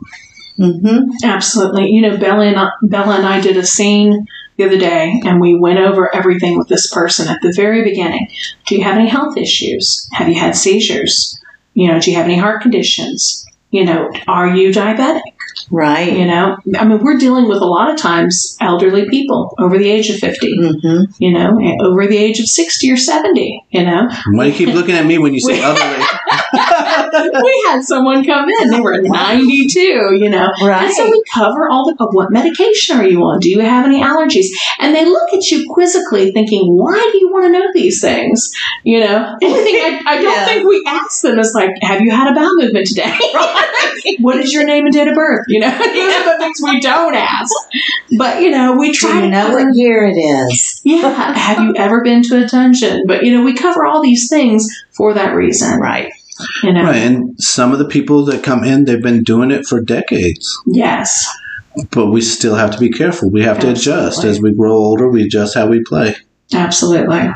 Mm-hmm. 0.59 1.09
Absolutely. 1.23 1.89
You 1.89 2.01
know, 2.01 2.17
Bella 2.17 2.45
and, 2.45 2.59
I, 2.59 2.69
Bella 2.83 3.15
and 3.17 3.25
I 3.25 3.41
did 3.41 3.57
a 3.57 3.65
scene 3.65 4.27
the 4.57 4.65
other 4.65 4.77
day, 4.77 5.19
and 5.25 5.41
we 5.41 5.55
went 5.55 5.79
over 5.79 6.15
everything 6.15 6.59
with 6.59 6.67
this 6.67 6.93
person 6.93 7.27
at 7.27 7.41
the 7.41 7.51
very 7.55 7.83
beginning. 7.83 8.27
Do 8.67 8.75
you 8.75 8.83
have 8.83 8.97
any 8.97 9.09
health 9.09 9.35
issues? 9.35 10.07
Have 10.13 10.29
you 10.29 10.35
had 10.35 10.55
seizures? 10.55 11.39
You 11.73 11.87
know, 11.87 11.99
do 11.99 12.11
you 12.11 12.17
have 12.17 12.25
any 12.25 12.37
heart 12.37 12.61
conditions? 12.61 13.43
You 13.71 13.85
know, 13.85 14.11
are 14.27 14.55
you 14.55 14.69
diabetic? 14.69 15.21
Right. 15.69 16.13
You 16.13 16.25
know, 16.25 16.57
I 16.77 16.85
mean, 16.85 17.03
we're 17.03 17.17
dealing 17.17 17.47
with 17.47 17.59
a 17.59 17.65
lot 17.65 17.89
of 17.91 17.97
times 17.97 18.57
elderly 18.61 19.09
people 19.09 19.53
over 19.59 19.77
the 19.77 19.89
age 19.89 20.09
of 20.09 20.17
50, 20.17 20.55
hmm 20.55 21.03
you 21.19 21.31
know, 21.31 21.57
over 21.81 22.07
the 22.07 22.17
age 22.17 22.39
of 22.39 22.47
60 22.47 22.91
or 22.91 22.97
70, 22.97 23.65
you 23.69 23.83
know. 23.83 24.09
Why 24.31 24.45
do 24.45 24.49
you 24.49 24.65
keep 24.65 24.75
looking 24.75 24.95
at 24.95 25.05
me 25.05 25.17
when 25.17 25.33
you 25.33 25.39
say 25.39 25.61
elderly? 25.63 26.03
we 27.43 27.63
had 27.67 27.83
someone 27.83 28.23
come 28.25 28.49
in, 28.49 28.69
they 28.71 28.79
were 28.81 29.01
92, 29.01 29.79
you 29.79 30.29
know. 30.29 30.51
Right. 30.61 30.85
And 30.85 30.93
so 30.93 31.09
we 31.09 31.21
cover 31.33 31.69
all 31.69 31.85
the, 31.85 31.95
what 32.11 32.31
medication 32.31 32.97
are 32.97 33.05
you 33.07 33.19
on? 33.23 33.39
Do 33.39 33.49
you 33.49 33.59
have 33.61 33.85
any 33.85 34.01
allergies? 34.01 34.47
And 34.79 34.95
they 34.95 35.05
look 35.05 35.33
at 35.33 35.49
you 35.51 35.65
quizzically 35.69 36.31
thinking, 36.31 36.75
why 36.77 37.09
do 37.11 37.17
you 37.17 37.29
want 37.31 37.45
to 37.45 37.51
know 37.59 37.67
these 37.73 38.01
things? 38.01 38.53
You 38.83 39.01
know, 39.01 39.35
the 39.39 39.45
only 39.47 39.63
thing 39.63 39.75
I, 39.77 40.01
I 40.05 40.21
don't 40.21 40.23
Yeah. 40.33 40.45
think 40.45 40.67
we 40.67 40.83
ask 40.87 41.21
them 41.21 41.39
is 41.39 41.53
like, 41.55 41.71
have 41.81 42.01
you 42.01 42.11
had 42.11 42.31
a 42.31 42.35
bowel 42.35 42.55
movement 42.55 42.87
today? 42.87 43.17
what 44.19 44.37
is 44.37 44.53
your 44.53 44.65
name 44.65 44.85
and 44.85 44.93
date 44.93 45.07
of 45.07 45.15
birth? 45.15 45.45
You 45.47 45.59
know, 45.61 45.69
these 45.77 46.15
are 46.15 46.33
the 46.33 46.37
things 46.39 46.59
we 46.63 46.79
don't 46.79 47.15
ask. 47.15 47.51
But, 48.17 48.41
you 48.41 48.51
know, 48.51 48.75
we 48.77 48.91
try 48.93 49.21
to 49.21 49.29
know 49.29 49.47
cover- 49.47 49.65
what 49.65 49.75
year 49.75 50.05
it 50.05 50.15
is? 50.17 50.81
yeah. 50.83 51.33
Have 51.33 51.63
you 51.63 51.73
ever 51.77 52.01
been 52.03 52.21
to 52.23 52.43
a 52.43 52.47
dungeon? 52.47 53.03
But, 53.07 53.23
you 53.25 53.33
know, 53.33 53.43
we 53.43 53.53
cover 53.53 53.85
all 53.85 54.01
these 54.01 54.29
things 54.29 54.67
for 54.91 55.13
that 55.13 55.33
reason. 55.35 55.79
Right. 55.79 56.11
You 56.63 56.73
know, 56.73 56.83
Right, 56.83 56.97
and 56.97 57.35
some 57.41 57.71
of 57.71 57.79
the 57.79 57.87
people 57.87 58.25
that 58.25 58.43
come 58.43 58.63
in, 58.63 58.85
they've 58.85 59.01
been 59.01 59.23
doing 59.23 59.51
it 59.51 59.65
for 59.65 59.81
decades. 59.81 60.57
yes. 60.67 61.27
But 61.89 62.07
we 62.07 62.21
still 62.21 62.53
have 62.53 62.69
to 62.71 62.77
be 62.77 62.89
careful. 62.91 63.31
We 63.31 63.41
have 63.43 63.59
to 63.61 63.71
adjust 63.71 64.23
as 64.23 64.39
we 64.39 64.53
grow 64.53 64.73
older. 64.73 65.09
We 65.09 65.23
adjust 65.23 65.55
how 65.55 65.65
we 65.65 65.81
play. 65.83 66.15
Absolutely. 66.53 67.31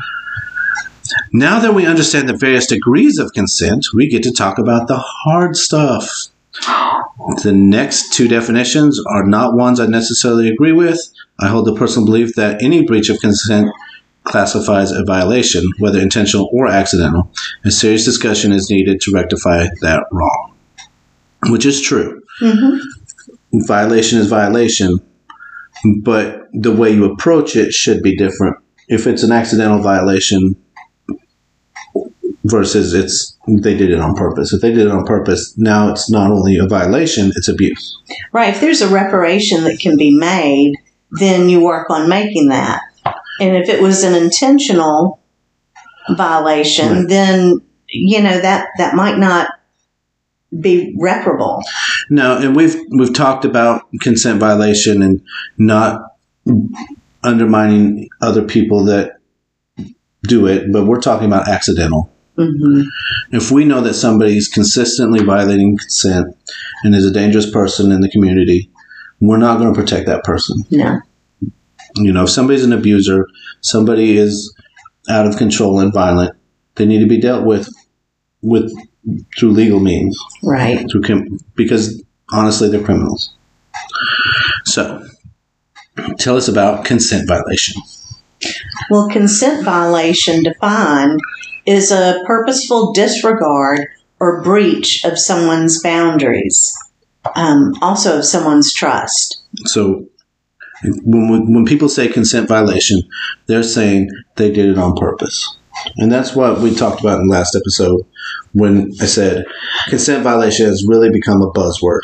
Now 1.33 1.59
that 1.59 1.73
we 1.73 1.87
understand 1.87 2.29
the 2.29 2.37
various 2.37 2.67
degrees 2.67 3.17
of 3.17 3.33
consent, 3.33 3.87
we 3.95 4.07
get 4.07 4.21
to 4.23 4.31
talk 4.31 4.59
about 4.59 4.87
the 4.87 4.97
hard 4.97 5.55
stuff. 5.55 6.27
The 7.43 7.51
next 7.51 8.13
two 8.13 8.27
definitions 8.27 9.01
are 9.09 9.25
not 9.25 9.55
ones 9.55 9.79
I 9.79 9.87
necessarily 9.87 10.49
agree 10.49 10.71
with. 10.71 10.99
I 11.39 11.47
hold 11.47 11.65
the 11.65 11.75
personal 11.75 12.05
belief 12.05 12.35
that 12.35 12.61
any 12.63 12.85
breach 12.85 13.09
of 13.09 13.19
consent 13.19 13.69
classifies 14.27 14.91
a 14.91 15.03
violation, 15.03 15.63
whether 15.79 15.99
intentional 15.99 16.49
or 16.51 16.67
accidental. 16.67 17.31
A 17.65 17.71
serious 17.71 18.05
discussion 18.05 18.51
is 18.51 18.69
needed 18.69 19.01
to 19.01 19.11
rectify 19.11 19.67
that 19.81 20.05
wrong, 20.11 20.53
which 21.49 21.65
is 21.65 21.81
true. 21.81 22.21
hmm 22.39 22.77
Violation 23.65 24.19
is 24.19 24.27
violation, 24.27 24.99
but 26.03 26.49
the 26.51 26.71
way 26.71 26.91
you 26.91 27.05
approach 27.05 27.55
it 27.55 27.71
should 27.71 28.03
be 28.03 28.15
different. 28.15 28.57
If 28.89 29.07
it's 29.07 29.23
an 29.23 29.31
accidental 29.31 29.81
violation 29.81 30.55
versus 32.43 32.93
it's 32.93 33.37
they 33.47 33.75
did 33.75 33.91
it 33.91 33.99
on 33.99 34.15
purpose. 34.15 34.51
If 34.53 34.61
they 34.61 34.71
did 34.71 34.87
it 34.87 34.91
on 34.91 35.05
purpose, 35.05 35.53
now 35.57 35.91
it's 35.91 36.09
not 36.11 36.31
only 36.31 36.57
a 36.57 36.67
violation, 36.67 37.31
it's 37.35 37.47
abuse. 37.47 37.97
Right. 38.33 38.53
If 38.53 38.59
there's 38.61 38.81
a 38.81 38.89
reparation 38.89 39.63
that 39.63 39.79
can 39.79 39.95
be 39.95 40.15
made, 40.15 40.73
then 41.11 41.49
you 41.49 41.61
work 41.61 41.89
on 41.89 42.09
making 42.09 42.49
that. 42.49 42.81
And 43.39 43.55
if 43.55 43.69
it 43.69 43.81
was 43.81 44.03
an 44.03 44.13
intentional 44.15 45.19
violation, 46.09 46.89
Right. 46.89 47.09
then 47.09 47.61
you 47.89 48.21
know 48.21 48.39
that 48.39 48.67
that 48.77 48.95
might 48.95 49.17
not 49.17 49.49
be 50.59 50.95
reparable. 50.99 51.61
No, 52.09 52.37
and 52.37 52.55
we've 52.55 52.75
we've 52.97 53.13
talked 53.13 53.45
about 53.45 53.83
consent 54.01 54.39
violation 54.39 55.01
and 55.01 55.21
not 55.57 56.01
undermining 57.23 58.09
other 58.21 58.43
people 58.43 58.85
that 58.85 59.17
do 60.23 60.47
it, 60.47 60.71
but 60.71 60.85
we're 60.85 60.99
talking 61.01 61.27
about 61.27 61.47
accidental. 61.47 62.09
hmm 62.37 62.81
If 63.31 63.51
we 63.51 63.65
know 63.65 63.81
that 63.81 63.93
somebody's 63.95 64.47
consistently 64.47 65.23
violating 65.23 65.77
consent 65.77 66.35
and 66.83 66.95
is 66.95 67.05
a 67.05 67.11
dangerous 67.11 67.49
person 67.49 67.91
in 67.91 68.01
the 68.01 68.09
community, 68.09 68.69
we're 69.19 69.37
not 69.37 69.59
going 69.59 69.73
to 69.73 69.79
protect 69.79 70.05
that 70.07 70.23
person. 70.23 70.63
No. 70.71 70.99
You 71.97 72.13
know, 72.13 72.23
if 72.23 72.29
somebody's 72.29 72.63
an 72.63 72.73
abuser, 72.73 73.27
somebody 73.61 74.17
is 74.17 74.53
out 75.09 75.25
of 75.25 75.37
control 75.37 75.79
and 75.79 75.93
violent, 75.93 76.35
they 76.75 76.85
need 76.85 76.99
to 76.99 77.07
be 77.07 77.19
dealt 77.19 77.45
with 77.45 77.69
with 78.41 78.71
through 79.37 79.51
legal 79.51 79.79
means, 79.79 80.17
Right. 80.43 80.85
through 80.91 81.25
because 81.55 82.03
honestly, 82.31 82.69
they're 82.69 82.83
criminals. 82.83 83.33
So, 84.65 85.05
tell 86.19 86.35
us 86.35 86.47
about 86.47 86.85
consent 86.85 87.27
violation. 87.27 87.81
Well, 88.89 89.07
consent 89.09 89.63
violation 89.63 90.43
defined 90.43 91.19
is 91.65 91.91
a 91.91 92.21
purposeful 92.25 92.93
disregard 92.93 93.87
or 94.19 94.41
breach 94.41 95.03
of 95.05 95.17
someone's 95.17 95.81
boundaries, 95.81 96.71
um, 97.35 97.73
also 97.81 98.17
of 98.19 98.25
someone's 98.25 98.73
trust. 98.73 99.41
So, 99.65 100.05
when 101.03 101.53
when 101.53 101.65
people 101.65 101.89
say 101.89 102.07
consent 102.07 102.47
violation, 102.47 103.01
they're 103.47 103.63
saying 103.63 104.09
they 104.35 104.51
did 104.51 104.69
it 104.69 104.77
on 104.77 104.95
purpose, 104.95 105.57
and 105.97 106.11
that's 106.11 106.35
what 106.35 106.59
we 106.59 106.73
talked 106.73 107.01
about 107.01 107.19
in 107.19 107.27
the 107.27 107.33
last 107.33 107.55
episode 107.55 108.05
when 108.53 108.91
I 109.01 109.05
said 109.05 109.45
consent 109.89 110.23
violation 110.23 110.67
has 110.67 110.85
really 110.87 111.09
become 111.09 111.41
a 111.41 111.51
buzzword, 111.51 112.01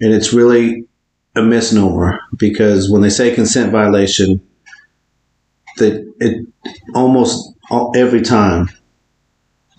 and 0.00 0.12
it's 0.12 0.32
really 0.32 0.86
a 1.34 1.42
misnomer 1.42 2.20
because 2.38 2.90
when 2.90 3.02
they 3.02 3.10
say 3.10 3.34
consent 3.34 3.72
violation, 3.72 4.40
that 5.78 6.12
it 6.20 6.46
almost 6.94 7.52
all, 7.70 7.92
every 7.96 8.22
time 8.22 8.68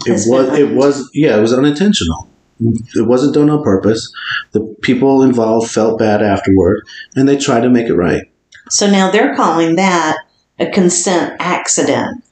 it 0.06 0.12
was 0.28 0.60
it 0.60 0.76
was 0.76 1.10
yeah 1.14 1.38
it 1.38 1.42
was 1.42 1.54
unintentional. 1.54 2.27
It 2.60 3.08
wasn't 3.08 3.36
done 3.36 3.50
on 3.50 3.64
purpose. 3.64 4.12
The 4.52 4.76
people 4.82 5.22
involved 5.24 5.70
felt 5.72 6.00
bad 6.00 6.22
afterward, 6.22 6.82
and 7.16 7.28
they 7.28 7.38
tried 7.38 7.62
to 7.62 7.70
make 7.70 7.88
it 7.88 7.94
right. 7.96 8.24
So 8.70 8.90
now 8.90 9.12
they're 9.12 9.36
calling 9.36 9.76
that 9.76 10.18
a 10.60 10.66
consent 10.70 11.36
accident, 11.40 12.24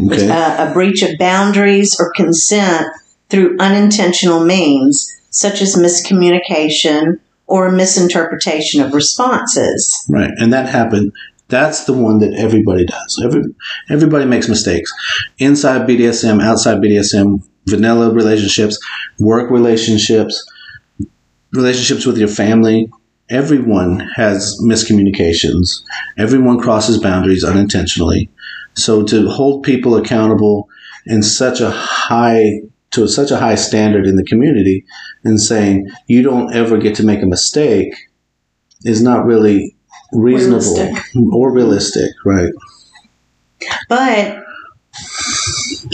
Okay. 0.00 0.28
a, 0.28 0.70
a 0.70 0.72
breach 0.74 1.02
of 1.02 1.18
boundaries 1.18 1.96
or 1.98 2.12
consent 2.14 2.86
through 3.30 3.56
unintentional 3.58 4.44
means, 4.44 5.10
such 5.30 5.62
as 5.62 5.76
miscommunication 5.76 7.18
or 7.46 7.70
misinterpretation 7.70 8.80
of 8.82 8.92
responses. 8.94 10.04
Right, 10.08 10.30
and 10.38 10.52
that 10.52 10.68
happened. 10.68 11.12
That's 11.48 11.84
the 11.84 11.92
one 11.92 12.18
that 12.18 12.34
everybody 12.34 12.86
does. 12.86 13.20
Every 13.22 13.42
everybody 13.90 14.24
makes 14.24 14.48
mistakes. 14.48 14.90
Inside 15.38 15.86
BDSM, 15.88 16.42
outside 16.42 16.78
BDSM, 16.78 17.42
vanilla 17.66 18.12
relationships, 18.12 18.78
work 19.18 19.50
relationships, 19.50 20.44
relationships 21.52 22.06
with 22.06 22.18
your 22.18 22.28
family. 22.28 22.90
Everyone 23.30 24.00
has 24.16 24.58
miscommunications. 24.62 25.82
Everyone 26.18 26.60
crosses 26.60 26.98
boundaries 26.98 27.44
unintentionally. 27.44 28.28
So 28.74 29.02
to 29.04 29.28
hold 29.28 29.62
people 29.62 29.96
accountable 29.96 30.68
in 31.06 31.22
such 31.22 31.60
a 31.60 31.70
high 31.70 32.60
to 32.90 33.08
such 33.08 33.30
a 33.30 33.36
high 33.36 33.56
standard 33.56 34.06
in 34.06 34.14
the 34.16 34.24
community 34.24 34.84
and 35.24 35.40
saying 35.40 35.90
you 36.06 36.22
don't 36.22 36.54
ever 36.54 36.78
get 36.78 36.94
to 36.96 37.04
make 37.04 37.22
a 37.22 37.26
mistake 37.26 37.92
is 38.84 39.02
not 39.02 39.24
really 39.24 39.74
reasonable 40.12 40.76
Realistic. 40.76 41.04
or 41.32 41.52
realistic, 41.52 42.10
right? 42.24 42.52
But, 43.88 44.44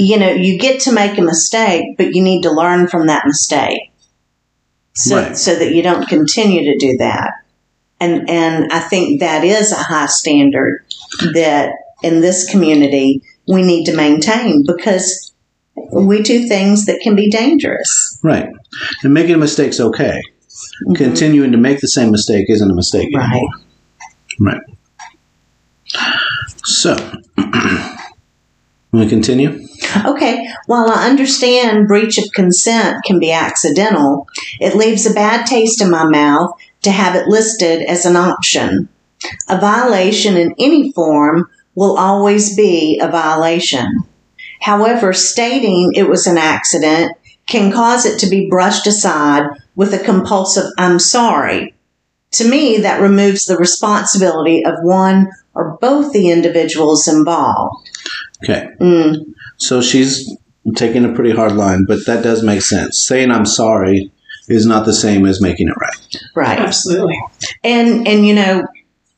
you 0.01 0.19
know, 0.19 0.31
you 0.31 0.59
get 0.59 0.81
to 0.83 0.93
make 0.93 1.19
a 1.19 1.23
mistake, 1.23 1.97
but 1.97 2.15
you 2.15 2.23
need 2.23 2.43
to 2.43 2.51
learn 2.51 2.87
from 2.89 3.07
that 3.07 3.27
mistake. 3.27 3.93
So, 4.95 5.17
Right. 5.17 5.37
so 5.37 5.55
that 5.55 5.75
you 5.75 5.83
don't 5.83 6.09
continue 6.09 6.73
to 6.73 6.79
do 6.79 6.97
that. 6.99 7.33
And, 8.01 8.29
and 8.31 8.73
I 8.73 8.81
think 8.81 9.21
that 9.21 9.45
is 9.45 9.73
a 9.73 9.77
high 9.77 10.07
standard 10.07 10.85
that 11.35 11.73
in 12.03 12.21
this 12.21 12.51
community 12.51 13.23
we 13.47 13.63
need 13.63 13.85
to 13.85 13.95
maintain 13.97 14.65
because 14.67 15.33
we 15.93 16.23
do 16.23 16.49
things 16.49 16.87
that 16.87 17.01
can 17.01 17.15
be 17.15 17.31
dangerous. 17.31 18.19
Right. 18.23 18.49
And 19.03 19.13
making 19.15 19.35
a 19.35 19.39
mistake's 19.39 19.81
okay. 19.81 20.21
Mhm. 20.89 20.97
Continuing 20.97 21.53
to 21.53 21.59
make 21.59 21.81
the 21.81 21.89
same 21.89 22.11
mistake 22.11 22.47
isn't 22.49 22.71
a 22.71 22.75
mistake 22.75 23.09
Right. 23.15 23.25
anymore. 23.31 23.51
Right. 24.41 24.61
So, 26.65 26.97
want 28.93 29.09
to 29.09 29.15
continue? 29.15 29.67
Okay, 30.05 30.47
while 30.67 30.89
I 30.89 31.09
understand 31.09 31.89
breach 31.89 32.19
of 32.19 32.33
consent 32.33 33.05
can 33.05 33.19
be 33.19 33.33
accidental, 33.33 34.27
it 34.61 34.77
leaves 34.77 35.07
a 35.07 35.15
bad 35.15 35.47
taste 35.47 35.81
in 35.81 35.91
my 35.91 36.05
mouth 36.05 36.53
to 36.83 36.91
have 36.91 37.15
it 37.15 37.29
listed 37.29 37.83
as 37.83 38.07
an 38.07 38.17
option. 38.17 38.89
A 39.49 39.61
violation 39.61 40.37
in 40.37 40.55
any 40.59 40.93
form 40.93 41.49
will 41.75 41.99
always 41.99 42.57
be 42.57 42.99
a 43.01 43.09
violation. 43.09 44.05
However, 44.61 45.13
stating 45.13 45.93
it 45.95 46.09
was 46.09 46.27
an 46.27 46.39
accident 46.39 47.17
can 47.49 47.73
cause 47.73 48.07
it 48.07 48.19
to 48.21 48.31
be 48.31 48.49
brushed 48.49 48.87
aside 48.87 49.45
with 49.75 49.93
a 49.93 49.99
compulsive 49.99 50.71
I'm 50.79 50.99
sorry. 50.99 51.75
To 52.33 52.49
me, 52.49 52.79
that 52.79 53.01
removes 53.01 53.47
the 53.47 53.57
responsibility 53.57 54.65
of 54.65 54.75
one 54.83 55.29
or 55.55 55.77
both 55.81 56.13
the 56.13 56.31
individuals 56.31 57.09
involved. 57.09 57.90
Okay. 58.45 58.69
Mm, 58.81 59.35
So 59.59 59.81
she's 59.81 60.37
taking 60.77 61.05
a 61.05 61.13
pretty 61.13 61.33
hard 61.33 61.53
line, 61.53 61.85
but 61.87 62.07
that 62.07 62.23
does 62.23 62.43
make 62.43 62.63
sense. 62.63 63.07
Saying 63.07 63.31
I'm 63.31 63.47
sorry 63.47 64.13
is 64.49 64.67
not 64.67 64.85
the 64.85 64.93
same 64.93 65.27
as 65.27 65.41
making 65.41 65.69
it 65.69 65.77
right. 65.81 66.23
Right. 66.35 66.59
Absolutely. 66.59 67.21
And 67.63 68.07
and 68.07 68.27
you 68.27 68.35
know, 68.35 68.67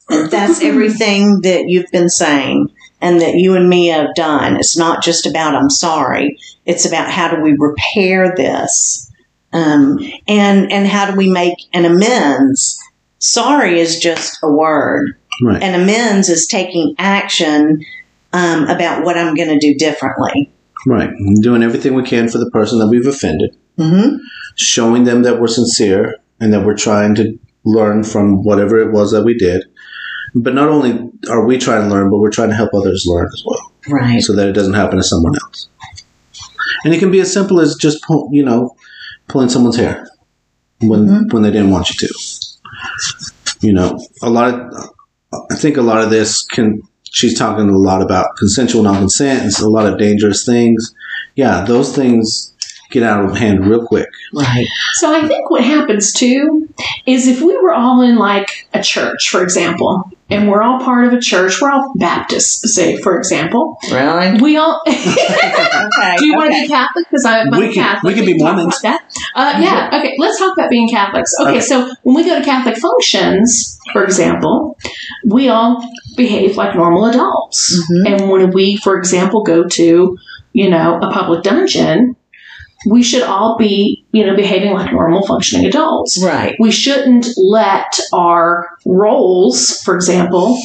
that's 0.08 0.62
everything 0.62 1.40
that 1.42 1.64
you've 1.68 1.90
been 1.90 2.08
saying 2.08 2.68
and 3.00 3.20
that 3.20 3.34
you 3.34 3.54
and 3.54 3.68
me 3.68 3.88
have 3.88 4.14
done. 4.14 4.56
It's 4.56 4.76
not 4.76 5.02
just 5.02 5.26
about 5.26 5.54
I'm 5.54 5.70
sorry. 5.70 6.38
It's 6.66 6.86
about 6.86 7.10
how 7.10 7.34
do 7.34 7.42
we 7.42 7.56
repair 7.58 8.34
this, 8.36 9.10
um, 9.52 9.98
and 10.28 10.70
and 10.70 10.86
how 10.86 11.10
do 11.10 11.16
we 11.16 11.30
make 11.30 11.58
an 11.72 11.84
amends. 11.84 12.78
Sorry 13.18 13.80
is 13.80 13.98
just 13.98 14.38
a 14.42 14.50
word. 14.50 15.16
Right. 15.42 15.62
An 15.62 15.80
amends 15.80 16.28
is 16.28 16.46
taking 16.46 16.94
action 16.98 17.84
um, 18.32 18.64
about 18.64 19.04
what 19.04 19.16
I'm 19.18 19.34
going 19.34 19.48
to 19.48 19.58
do 19.58 19.74
differently. 19.74 20.50
Right. 20.86 21.10
Doing 21.40 21.62
everything 21.62 21.94
we 21.94 22.02
can 22.02 22.28
for 22.28 22.38
the 22.38 22.50
person 22.50 22.78
that 22.80 22.88
we've 22.88 23.06
offended, 23.06 23.56
hmm 23.78 24.16
showing 24.56 25.04
them 25.04 25.22
that 25.22 25.40
we're 25.40 25.46
sincere 25.46 26.16
and 26.38 26.52
that 26.52 26.62
we're 26.66 26.76
trying 26.76 27.14
to 27.14 27.38
learn 27.64 28.04
from 28.04 28.42
whatever 28.44 28.78
it 28.78 28.92
was 28.92 29.10
that 29.12 29.22
we 29.24 29.32
did. 29.32 29.64
But 30.34 30.54
not 30.54 30.68
only 30.68 31.10
are 31.30 31.46
we 31.46 31.56
trying 31.56 31.82
to 31.82 31.88
learn, 31.88 32.10
but 32.10 32.18
we're 32.18 32.30
trying 32.30 32.50
to 32.50 32.54
help 32.54 32.74
others 32.74 33.04
learn 33.06 33.28
as 33.32 33.42
well. 33.46 33.72
Right. 33.88 34.20
so 34.22 34.34
that 34.36 34.48
it 34.48 34.52
doesn't 34.52 34.74
happen 34.74 34.98
to 34.98 35.02
someone 35.02 35.34
else. 35.42 35.68
And 36.84 36.92
it 36.92 36.98
can 36.98 37.10
be 37.10 37.20
as 37.20 37.32
simple 37.32 37.60
as 37.60 37.76
just 37.76 38.02
pull, 38.02 38.28
you 38.32 38.44
know 38.44 38.76
pulling 39.28 39.48
someone's 39.48 39.76
hair 39.76 40.06
when 40.82 41.06
Mhm. 41.06 41.32
when 41.32 41.42
they 41.42 41.50
didn't 41.50 41.70
want 41.70 41.88
you 41.90 42.06
to. 42.06 42.14
You 43.66 43.72
know, 43.72 43.98
a 44.22 44.28
lot 44.28 44.52
of 44.52 44.90
I 45.50 45.54
think 45.54 45.76
a 45.78 45.82
lot 45.82 46.02
of 46.02 46.10
this 46.10 46.42
can 46.44 46.82
she's 47.12 47.38
talking 47.38 47.68
a 47.68 47.78
lot 47.78 48.02
about 48.02 48.36
consensual 48.38 48.82
non-consent 48.82 49.42
and 49.42 49.64
a 49.64 49.68
lot 49.68 49.86
of 49.86 49.98
dangerous 49.98 50.44
things. 50.44 50.94
Yeah, 51.36 51.64
those 51.64 51.94
things 51.94 52.51
get 52.92 53.02
out 53.02 53.24
of 53.24 53.36
hand 53.36 53.66
real 53.66 53.84
quick. 53.86 54.08
Right. 54.34 54.66
So 54.94 55.12
I 55.14 55.26
think 55.26 55.50
what 55.50 55.64
happens 55.64 56.12
too 56.12 56.68
is 57.06 57.26
if 57.26 57.40
we 57.40 57.56
were 57.58 57.72
all 57.72 58.02
in 58.02 58.16
like 58.16 58.68
a 58.74 58.82
church, 58.82 59.28
for 59.28 59.42
example, 59.42 60.04
and 60.30 60.48
we're 60.48 60.62
all 60.62 60.78
part 60.80 61.04
of 61.06 61.12
a 61.12 61.20
church, 61.20 61.60
we're 61.60 61.70
all 61.70 61.92
Baptists, 61.96 62.74
say, 62.74 62.96
for 62.96 63.18
example, 63.18 63.76
Really? 63.90 64.40
we 64.40 64.56
all. 64.56 64.80
Okay. 64.86 65.04
Do 66.18 66.26
you 66.26 66.34
want 66.36 66.52
to 66.54 66.62
be 66.62 66.68
Catholic? 66.68 67.06
Because 67.10 67.24
I'm 67.26 67.50
We 67.50 67.68
a 67.68 67.72
can- 67.72 67.74
Catholic. 67.74 68.14
we 68.14 68.14
can 68.14 68.24
be 68.24 68.42
Mormons. 68.42 68.80
That. 68.82 69.02
Uh, 69.34 69.58
yeah. 69.60 69.90
Okay. 69.92 70.14
Let's 70.18 70.38
talk 70.38 70.54
about 70.56 70.70
being 70.70 70.88
Catholics. 70.88 71.34
Okay, 71.40 71.50
Okay. 71.50 71.60
So 71.60 71.90
when 72.02 72.16
we 72.16 72.24
go 72.24 72.38
to 72.38 72.44
Catholic 72.44 72.76
functions, 72.78 73.78
for 73.92 74.04
example, 74.04 74.78
we 75.26 75.48
all 75.48 75.84
behave 76.16 76.56
like 76.56 76.74
normal 76.74 77.06
adults. 77.06 77.78
Mhm. 77.90 78.06
And 78.20 78.30
when 78.30 78.50
we, 78.52 78.76
for 78.78 78.96
example, 78.96 79.42
go 79.42 79.64
to, 79.64 80.16
you 80.54 80.70
know, 80.70 80.98
a 81.02 81.10
public 81.12 81.42
dungeon, 81.42 82.16
we 82.86 83.02
should 83.02 83.22
all 83.22 83.56
be, 83.58 84.04
you 84.12 84.26
know, 84.26 84.34
behaving 84.36 84.72
like 84.72 84.92
normal 84.92 85.26
functioning 85.26 85.66
adults. 85.66 86.22
Right. 86.22 86.54
We 86.58 86.70
shouldn't 86.70 87.26
let 87.36 87.98
our 88.12 88.68
roles, 88.84 89.80
for 89.84 89.94
example, 89.94 90.58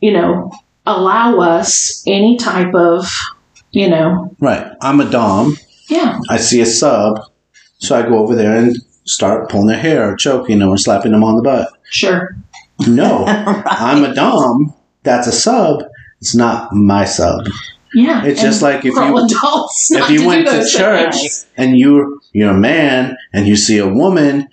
you 0.00 0.12
know, 0.12 0.50
allow 0.86 1.38
us 1.40 2.02
any 2.06 2.36
type 2.36 2.74
of, 2.74 3.06
you 3.70 3.88
know, 3.88 4.34
Right. 4.40 4.66
I'm 4.82 5.00
a 5.00 5.10
dom. 5.10 5.56
yeah, 5.88 6.18
I 6.28 6.36
see 6.38 6.60
a 6.60 6.66
sub, 6.66 7.20
so 7.78 7.96
I 7.96 8.02
go 8.08 8.18
over 8.18 8.34
there 8.34 8.56
and 8.56 8.76
start 9.04 9.48
pulling 9.50 9.66
their 9.68 9.78
hair 9.78 10.12
or 10.12 10.16
choking 10.16 10.58
them 10.60 10.68
or 10.70 10.76
slapping 10.78 11.12
them 11.12 11.24
on 11.24 11.36
the 11.36 11.42
butt. 11.42 11.68
sure. 11.90 12.36
No, 12.88 13.24
I'm 13.26 14.04
a 14.04 14.14
dom. 14.14 14.74
That's 15.04 15.26
a 15.28 15.32
sub. 15.32 15.84
It's 16.20 16.34
not 16.34 16.72
my 16.72 17.04
sub. 17.04 17.46
Yeah. 17.94 18.24
It's 18.24 18.40
just 18.40 18.62
like 18.62 18.84
if 18.84 18.94
you 18.94 19.16
adults 19.16 19.90
if 19.92 20.10
you 20.10 20.20
to 20.20 20.26
went 20.26 20.46
to 20.48 20.66
church 20.68 21.14
things. 21.16 21.46
and 21.56 21.78
you're 21.78 22.18
you're 22.32 22.50
a 22.50 22.54
man 22.58 23.16
and 23.32 23.46
you 23.46 23.56
see 23.56 23.78
a 23.78 23.88
woman, 23.88 24.48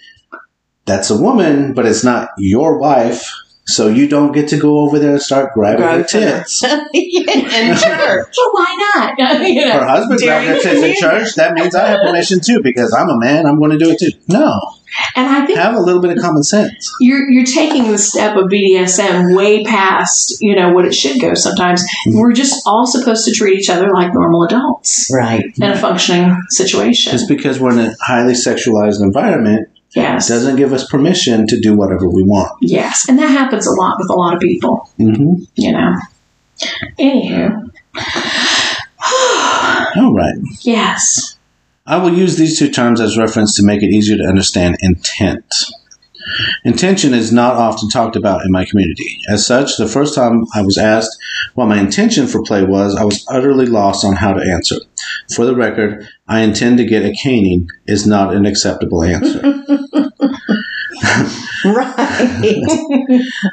that's 0.85 1.09
a 1.09 1.17
woman, 1.21 1.73
but 1.73 1.85
it's 1.85 2.03
not 2.03 2.29
your 2.37 2.77
wife. 2.77 3.29
So 3.67 3.87
you 3.87 4.07
don't 4.07 4.31
get 4.33 4.49
to 4.49 4.57
go 4.57 4.79
over 4.79 4.99
there 4.99 5.11
and 5.11 5.21
start 5.21 5.53
grabbing 5.53 5.83
her 5.83 5.97
Groping 6.03 6.21
her. 6.23 6.37
tits. 6.39 6.63
in 6.93 7.25
church. 7.75 8.35
Well, 8.37 8.51
why 8.53 8.91
not? 8.95 9.47
you 9.47 9.61
Her 9.71 9.79
know, 9.81 9.87
husband 9.87 10.19
grabbing 10.19 10.47
her 10.49 10.59
tits 10.59 10.81
in 10.81 10.95
church. 10.99 11.35
That 11.35 11.53
means 11.53 11.75
I 11.75 11.87
have 11.87 12.01
permission 12.01 12.39
too 12.41 12.61
because 12.61 12.91
I'm 12.93 13.09
a 13.09 13.17
man. 13.17 13.45
I'm 13.45 13.59
going 13.59 13.71
to 13.71 13.77
do 13.77 13.91
it 13.91 13.99
too. 13.99 14.11
No, 14.27 14.59
and 15.15 15.27
I 15.27 15.45
think 15.45 15.57
have 15.59 15.75
a 15.75 15.79
little 15.81 16.01
bit 16.01 16.17
of 16.17 16.23
common 16.23 16.43
sense. 16.43 16.91
you're 16.99 17.29
you're 17.31 17.45
taking 17.45 17.91
the 17.91 17.97
step 17.97 18.35
of 18.37 18.45
BDSM 18.49 19.35
way 19.35 19.63
past 19.63 20.37
you 20.41 20.55
know 20.55 20.71
what 20.73 20.85
it 20.85 20.93
should 20.93 21.19
go. 21.21 21.33
Sometimes 21.33 21.81
Mm-hmm. 22.07 22.17
we're 22.19 22.33
just 22.33 22.61
all 22.65 22.85
supposed 22.87 23.25
to 23.25 23.31
treat 23.31 23.59
each 23.59 23.69
other 23.69 23.89
like 23.91 24.13
normal 24.13 24.43
adults 24.43 25.09
Right. 25.13 25.45
in 25.57 25.63
a 25.63 25.77
functioning 25.77 26.35
situation. 26.49 27.11
Just 27.11 27.27
because 27.27 27.59
we're 27.59 27.71
in 27.73 27.79
a 27.79 27.93
highly 28.01 28.33
sexualized 28.33 29.01
environment 29.01 29.67
yes, 29.95 30.27
doesn't 30.29 30.55
give 30.55 30.71
us 30.73 30.89
permission 30.89 31.45
to 31.47 31.59
do 31.59 31.75
whatever 31.75 32.09
we 32.09 32.23
want. 32.23 32.51
yes, 32.61 33.07
and 33.09 33.19
that 33.19 33.29
happens 33.29 33.67
a 33.67 33.71
lot 33.71 33.97
with 33.99 34.09
a 34.09 34.13
lot 34.13 34.33
of 34.33 34.39
people. 34.39 34.89
hmm 34.97 35.43
You 35.55 35.71
know. 35.73 35.93
Anywho. 36.99 37.69
All 39.97 40.13
right. 40.13 40.35
yes. 40.61 41.30
I 41.85 41.97
will 41.97 42.13
use 42.13 42.37
these 42.37 42.57
two 42.59 42.69
terms 42.69 43.01
as 43.01 43.17
reference 43.17 43.55
to 43.57 43.63
make 43.65 43.81
it 43.81 43.89
easier 43.89 44.17
to 44.17 44.23
understand 44.23 44.77
intent. 44.81 45.45
Intention 46.63 47.13
is 47.13 47.31
not 47.33 47.55
often 47.55 47.89
talked 47.89 48.15
about 48.15 48.45
in 48.45 48.51
my 48.51 48.63
community. 48.65 49.19
As 49.29 49.45
such, 49.45 49.77
the 49.77 49.87
first 49.87 50.13
time 50.13 50.45
I 50.53 50.61
was 50.61 50.77
asked 50.77 51.17
what 51.55 51.65
my 51.67 51.79
intention 51.79 52.27
for 52.27 52.43
play 52.43 52.63
was, 52.63 52.95
I 52.95 53.03
was 53.03 53.25
utterly 53.27 53.65
lost 53.65 54.05
on 54.05 54.15
how 54.15 54.33
to 54.33 54.43
answer. 54.43 54.75
For 55.35 55.45
the 55.45 55.55
record, 55.55 56.07
I 56.27 56.41
intend 56.41 56.77
to 56.77 56.85
get 56.85 57.03
a 57.03 57.11
caning 57.21 57.67
is 57.87 58.05
not 58.05 58.35
an 58.35 58.45
acceptable 58.45 59.03
answer. 59.03 59.41
Right. 61.63 62.63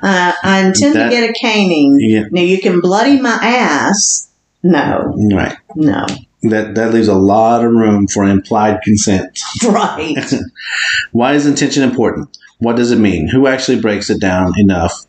uh, 0.03 0.33
I 0.43 0.63
intend 0.67 0.95
That- 0.97 1.11
to 1.11 1.11
get 1.11 1.29
a 1.29 1.33
caning. 1.35 1.99
Yeah. 2.01 2.25
Now 2.31 2.41
you 2.43 2.59
can 2.61 2.81
bloody 2.81 3.21
my 3.21 3.39
ass. 3.43 4.31
No, 4.63 5.15
right. 5.33 5.57
no. 5.77 6.07
That 6.43 6.77
that 6.77 6.95
leaves 6.95 7.09
a 7.09 7.15
lot 7.15 7.65
of 7.65 7.73
room 7.73 8.07
for 8.07 8.25
implied 8.25 8.83
consent. 8.83 9.39
Right. 9.65 10.33
Why 11.13 11.35
is 11.35 11.47
intention 11.47 11.83
important? 11.83 12.37
What 12.59 12.77
does 12.77 12.93
it 12.93 12.99
mean? 12.99 13.29
Who 13.29 13.47
actually 13.47 13.81
breaks 13.81 14.11
it 14.11 14.21
down 14.21 14.53
enough? 14.59 15.07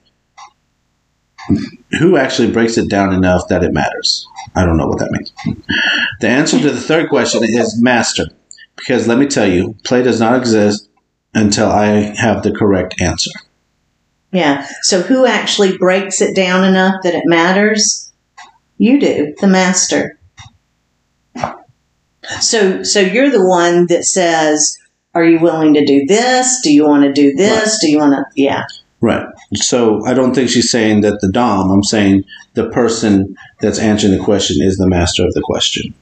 Who 2.00 2.18
actually 2.18 2.52
breaks 2.52 2.78
it 2.78 2.90
down 2.90 3.14
enough 3.14 3.48
that 3.50 3.64
it 3.64 3.74
matters? 3.74 4.28
I 4.56 4.66
don't 4.66 4.78
know 4.78 4.88
what 4.88 5.00
that 5.00 5.12
means. 5.12 5.32
The 6.20 6.28
answer 6.28 6.60
to 6.60 6.72
the 6.72 6.80
third 6.80 7.10
question 7.10 7.44
is 7.44 7.82
master. 7.82 8.28
Because 8.76 9.08
let 9.08 9.18
me 9.18 9.28
tell 9.28 9.48
you, 9.48 9.76
play 9.84 10.04
does 10.04 10.20
not 10.20 10.38
exist 10.38 10.88
until 11.34 11.70
I 11.70 12.16
have 12.18 12.44
the 12.44 12.52
correct 12.52 13.02
answer. 13.02 13.32
Yeah. 14.32 14.68
So 14.84 15.02
who 15.02 15.26
actually 15.26 15.78
breaks 15.78 16.22
it 16.22 16.36
down 16.36 16.64
enough 16.64 17.02
that 17.04 17.16
it 17.16 17.24
matters? 17.26 18.12
You 18.78 19.00
do, 19.00 19.36
the 19.40 19.48
master. 19.48 20.19
So 22.42 22.84
so 22.84 23.00
you're 23.00 23.32
the 23.32 23.46
one 23.46 23.88
that 23.88 24.04
says, 24.04 24.78
"Are 25.14 25.26
you 25.26 25.40
willing 25.40 25.74
to 25.74 25.86
do 25.86 26.06
this? 26.06 26.62
Do 26.64 26.74
you 26.74 26.86
want 26.86 27.04
to 27.04 27.14
do 27.14 27.34
this? 27.34 27.80
Do 27.82 27.90
you 27.90 27.98
want 27.98 28.14
to?" 28.14 28.24
Yeah. 28.36 28.66
Right. 29.02 29.26
So 29.56 30.06
I 30.06 30.14
don't 30.14 30.36
think 30.36 30.50
she's 30.50 30.70
saying 30.70 31.02
that 31.02 31.22
the 31.22 31.32
Dom, 31.32 31.72
I'm 31.72 31.84
saying 31.84 32.24
the 32.54 32.70
person 32.70 33.36
that's 33.62 33.80
answering 33.80 34.18
the 34.18 34.24
question 34.24 34.62
is 34.62 34.78
the 34.78 34.88
master 34.88 35.26
of 35.26 35.34
the 35.34 35.42
question. 35.42 35.94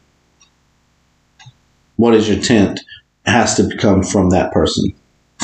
What 1.96 2.14
is 2.14 2.28
your 2.28 2.38
intent 2.38 2.82
has 3.28 3.56
to 3.56 3.76
come 3.78 4.04
from 4.04 4.30
that 4.30 4.52
person, 4.52 4.94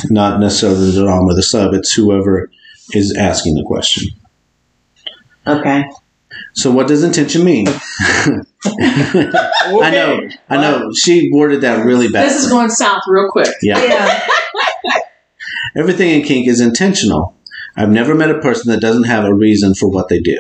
not 0.10 0.40
necessarily 0.40 0.92
the 0.92 1.06
Dom 1.06 1.26
or 1.26 1.36
the 1.36 1.44
sub. 1.44 1.74
It's 1.74 1.94
whoever 1.94 2.50
is 2.94 3.16
asking 3.16 3.56
the 3.56 3.64
question. 3.64 4.10
Okay. 5.46 5.84
So 6.54 6.72
what 6.72 6.88
does 6.88 7.04
intention 7.04 7.44
mean? 7.44 7.68
I 8.66 9.90
know, 9.92 10.30
I 10.50 10.58
know. 10.58 10.92
She 10.94 11.30
worded 11.34 11.62
that 11.62 11.86
really 11.86 12.10
bad. 12.10 12.30
This 12.30 12.44
is 12.44 12.50
going 12.50 12.70
south 12.70 13.02
real 13.08 13.30
quick. 13.30 13.54
yeah. 13.62 13.84
Yeah. 13.84 14.28
Everything 15.76 16.10
in 16.12 16.22
kink 16.24 16.48
is 16.48 16.62
intentional. 16.62 17.36
I've 17.76 17.90
never 17.90 18.14
met 18.14 18.30
a 18.30 18.40
person 18.40 18.72
that 18.72 18.82
doesn't 18.82 19.06
have 19.06 19.26
a 19.26 19.34
reason 19.34 19.74
for 19.74 19.90
what 19.90 20.08
they 20.10 20.20
do. 20.20 20.38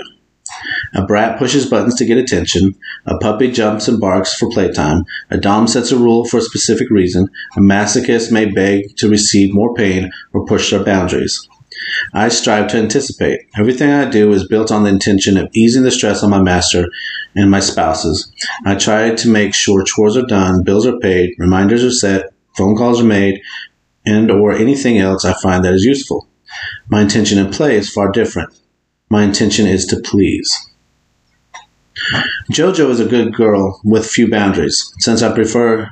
A 0.93 1.05
brat 1.05 1.39
pushes 1.39 1.67
buttons 1.67 1.95
to 1.95 2.05
get 2.05 2.17
attention. 2.17 2.75
A 3.07 3.17
puppy 3.17 3.51
jumps 3.51 3.87
and 3.87 3.99
barks 3.99 4.35
for 4.35 4.49
playtime. 4.49 5.03
A 5.31 5.37
dom 5.37 5.67
sets 5.67 5.91
a 5.91 5.97
rule 5.97 6.25
for 6.25 6.37
a 6.37 6.41
specific 6.41 6.89
reason. 6.91 7.27
A 7.57 7.59
masochist 7.59 8.31
may 8.31 8.45
beg 8.45 8.95
to 8.97 9.09
receive 9.09 9.53
more 9.53 9.73
pain 9.73 10.11
or 10.33 10.45
push 10.45 10.69
their 10.69 10.83
boundaries. 10.83 11.47
I 12.13 12.29
strive 12.29 12.69
to 12.69 12.77
anticipate. 12.77 13.41
Everything 13.57 13.91
I 13.91 14.09
do 14.09 14.31
is 14.31 14.47
built 14.47 14.71
on 14.71 14.83
the 14.83 14.89
intention 14.89 15.37
of 15.37 15.49
easing 15.53 15.83
the 15.83 15.91
stress 15.91 16.23
on 16.23 16.29
my 16.29 16.41
master 16.41 16.87
and 17.35 17.49
my 17.49 17.59
spouses. 17.59 18.31
I 18.65 18.75
try 18.75 19.13
to 19.13 19.29
make 19.29 19.53
sure 19.53 19.83
chores 19.83 20.17
are 20.17 20.25
done, 20.25 20.63
bills 20.63 20.85
are 20.85 20.99
paid, 20.99 21.33
reminders 21.37 21.83
are 21.83 21.91
set, 21.91 22.25
phone 22.55 22.75
calls 22.75 23.01
are 23.01 23.05
made, 23.05 23.41
and 24.05 24.29
or 24.29 24.51
anything 24.51 24.97
else 24.97 25.25
I 25.25 25.33
find 25.41 25.63
that 25.63 25.73
is 25.73 25.83
useful. 25.83 26.27
My 26.87 27.01
intention 27.01 27.37
in 27.37 27.51
play 27.51 27.75
is 27.75 27.91
far 27.91 28.11
different. 28.11 28.53
My 29.09 29.23
intention 29.23 29.67
is 29.67 29.85
to 29.87 29.99
please. 29.99 30.69
Jojo 32.51 32.89
is 32.89 32.99
a 32.99 33.05
good 33.05 33.33
girl 33.33 33.79
with 33.83 34.05
few 34.05 34.29
boundaries. 34.29 34.93
Since 34.99 35.21
I 35.21 35.33
prefer 35.33 35.91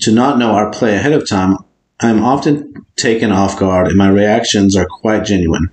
to 0.00 0.12
not 0.12 0.38
know 0.38 0.52
our 0.52 0.70
play 0.70 0.96
ahead 0.96 1.12
of 1.12 1.28
time, 1.28 1.56
I 2.02 2.10
am 2.10 2.22
often 2.24 2.84
taken 2.96 3.32
off 3.32 3.58
guard 3.58 3.88
and 3.88 3.96
my 3.96 4.08
reactions 4.08 4.76
are 4.76 4.86
quite 4.86 5.24
genuine. 5.24 5.70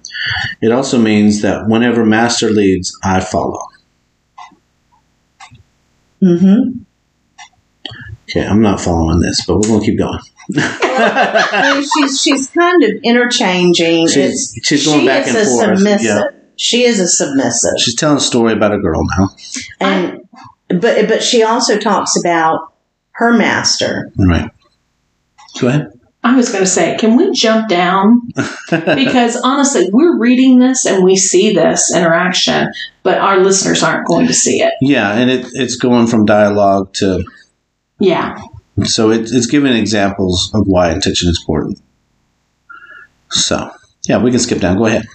It 0.62 0.72
also 0.72 0.98
means 0.98 1.42
that 1.42 1.68
whenever 1.68 2.06
master 2.06 2.50
leads, 2.50 2.96
I 3.04 3.20
follow. 3.20 3.60
Mm-hmm. 6.22 6.80
Okay, 8.30 8.46
I'm 8.46 8.62
not 8.62 8.80
following 8.80 9.20
this, 9.22 9.44
but 9.46 9.56
we're 9.56 9.68
going 9.68 9.80
to 9.80 9.86
keep 9.86 9.98
going. 9.98 10.20
Mean, 10.52 11.84
she's 11.84 12.22
she's 12.22 12.48
kind 12.48 12.84
of 12.84 12.92
interchanging. 13.04 14.08
She's- 14.08 14.18
It's- 14.56 14.65
she's 14.68 14.86
going 14.86 15.02
she 15.02 15.08
back 15.08 15.28
is 15.28 15.36
and 15.36 15.38
a 15.38 15.46
forth, 15.50 15.78
Submissive. 15.78 16.06
yeah. 16.06 16.24
She 16.58 16.84
is 16.84 17.00
a 17.00 17.08
submissive, 17.08 17.72
She's 17.80 17.96
telling 17.96 18.18
a 18.18 18.22
story 18.22 18.52
about 18.54 18.74
a 18.74 18.80
girl 18.80 19.02
now. 19.18 19.30
and 19.80 20.22
but 20.68 21.08
but 21.08 21.24
she 21.24 21.42
also 21.42 21.78
talks 21.78 22.20
about 22.20 22.74
her 23.12 23.32
master. 23.34 24.12
Right. 24.18 24.52
Go 25.62 25.68
ahead. 25.70 25.98
I 26.21 26.36
was 26.36 26.49
going 26.49 26.63
to 26.63 26.69
say, 26.69 26.97
can 26.97 27.15
we 27.15 27.32
jump 27.32 27.69
down? 27.69 28.32
because 28.69 29.38
honestly, 29.38 29.89
we're 29.91 30.17
reading 30.17 30.60
this 30.60 30.86
and 30.86 31.03
we 31.03 31.15
see 31.15 31.53
this 31.53 31.95
interaction, 31.95 32.71
but 33.03 33.19
our 33.19 33.39
listeners 33.39 33.84
aren't 33.84 34.05
going 34.08 34.27
to 34.27 34.34
see 34.34 34.62
it. 34.62 34.73
Yeah, 34.82 35.13
and 35.13 35.29
it, 35.29 35.47
it's 35.53 35.77
going 35.77 36.08
from 36.08 36.25
dialogue 36.25 36.93
to 36.95 37.23
Yeah. 37.99 38.38
so 38.84 39.12
it, 39.12 39.29
it's 39.32 39.47
giving 39.47 39.73
examples 39.73 40.51
of 40.53 40.67
why 40.67 40.91
intention 40.91 41.29
is 41.29 41.39
important. 41.39 41.82
So 43.29 43.71
yeah, 44.08 44.21
we 44.21 44.32
can 44.32 44.39
skip 44.39 44.60
down. 44.60 44.77
Go 44.77 44.88
ahead. 44.88 45.05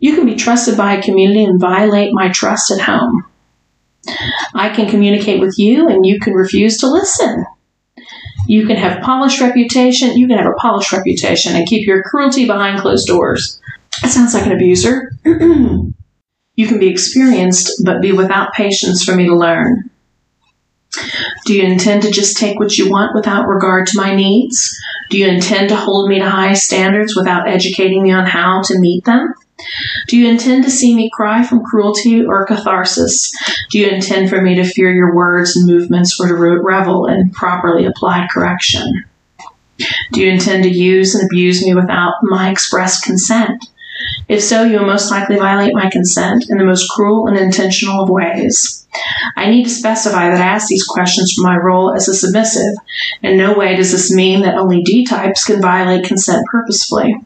You 0.00 0.14
can 0.14 0.26
be 0.26 0.36
trusted 0.36 0.76
by 0.76 0.94
a 0.94 1.02
community 1.02 1.44
and 1.44 1.60
violate 1.60 2.12
my 2.12 2.28
trust 2.28 2.70
at 2.70 2.80
home. 2.80 3.24
I 4.54 4.70
can 4.70 4.88
communicate 4.88 5.40
with 5.40 5.54
you 5.58 5.88
and 5.88 6.04
you 6.04 6.18
can 6.20 6.34
refuse 6.34 6.78
to 6.78 6.90
listen. 6.90 7.44
You 8.50 8.66
can 8.66 8.78
have 8.78 9.00
polished 9.02 9.40
reputation, 9.40 10.16
you 10.16 10.26
can 10.26 10.36
have 10.36 10.48
a 10.48 10.58
polished 10.58 10.90
reputation 10.90 11.54
and 11.54 11.68
keep 11.68 11.86
your 11.86 12.02
cruelty 12.02 12.48
behind 12.48 12.80
closed 12.80 13.06
doors. 13.06 13.60
That 14.02 14.10
sounds 14.10 14.34
like 14.34 14.44
an 14.44 14.50
abuser. 14.50 15.12
you 15.24 16.66
can 16.66 16.80
be 16.80 16.88
experienced 16.88 17.84
but 17.84 18.02
be 18.02 18.10
without 18.10 18.52
patience 18.52 19.04
for 19.04 19.14
me 19.14 19.26
to 19.26 19.36
learn. 19.36 19.88
Do 21.46 21.54
you 21.54 21.62
intend 21.62 22.02
to 22.02 22.10
just 22.10 22.38
take 22.38 22.58
what 22.58 22.76
you 22.76 22.90
want 22.90 23.14
without 23.14 23.46
regard 23.46 23.86
to 23.86 23.96
my 23.96 24.16
needs? 24.16 24.76
Do 25.10 25.18
you 25.18 25.28
intend 25.28 25.68
to 25.68 25.76
hold 25.76 26.08
me 26.08 26.18
to 26.18 26.28
high 26.28 26.54
standards 26.54 27.14
without 27.14 27.48
educating 27.48 28.02
me 28.02 28.10
on 28.10 28.26
how 28.26 28.62
to 28.62 28.80
meet 28.80 29.04
them? 29.04 29.32
Do 30.08 30.16
you 30.16 30.28
intend 30.28 30.64
to 30.64 30.70
see 30.70 30.94
me 30.94 31.10
cry 31.12 31.42
from 31.42 31.64
cruelty 31.64 32.24
or 32.24 32.46
catharsis? 32.46 33.32
Do 33.70 33.78
you 33.78 33.88
intend 33.88 34.28
for 34.28 34.40
me 34.40 34.54
to 34.56 34.64
fear 34.64 34.92
your 34.92 35.14
words 35.14 35.56
and 35.56 35.66
movements 35.66 36.18
or 36.20 36.28
to 36.28 36.34
revel 36.34 37.06
in 37.06 37.30
properly 37.30 37.86
applied 37.86 38.30
correction? 38.30 39.04
Do 40.12 40.20
you 40.20 40.30
intend 40.30 40.64
to 40.64 40.70
use 40.70 41.14
and 41.14 41.24
abuse 41.24 41.64
me 41.64 41.74
without 41.74 42.14
my 42.22 42.50
express 42.50 43.00
consent? 43.00 43.66
If 44.28 44.42
so, 44.42 44.64
you 44.64 44.78
will 44.78 44.86
most 44.86 45.10
likely 45.10 45.36
violate 45.36 45.74
my 45.74 45.90
consent 45.90 46.46
in 46.48 46.58
the 46.58 46.64
most 46.64 46.88
cruel 46.90 47.26
and 47.26 47.36
intentional 47.36 48.04
of 48.04 48.10
ways. 48.10 48.86
I 49.36 49.50
need 49.50 49.64
to 49.64 49.70
specify 49.70 50.30
that 50.30 50.40
I 50.40 50.44
ask 50.44 50.68
these 50.68 50.84
questions 50.84 51.32
for 51.32 51.42
my 51.42 51.56
role 51.56 51.94
as 51.94 52.08
a 52.08 52.14
submissive. 52.14 52.74
In 53.22 53.36
no 53.36 53.54
way 53.56 53.76
does 53.76 53.92
this 53.92 54.12
mean 54.14 54.42
that 54.42 54.56
only 54.56 54.82
D 54.82 55.04
types 55.04 55.44
can 55.44 55.60
violate 55.60 56.04
consent 56.04 56.46
purposefully. 56.46 57.16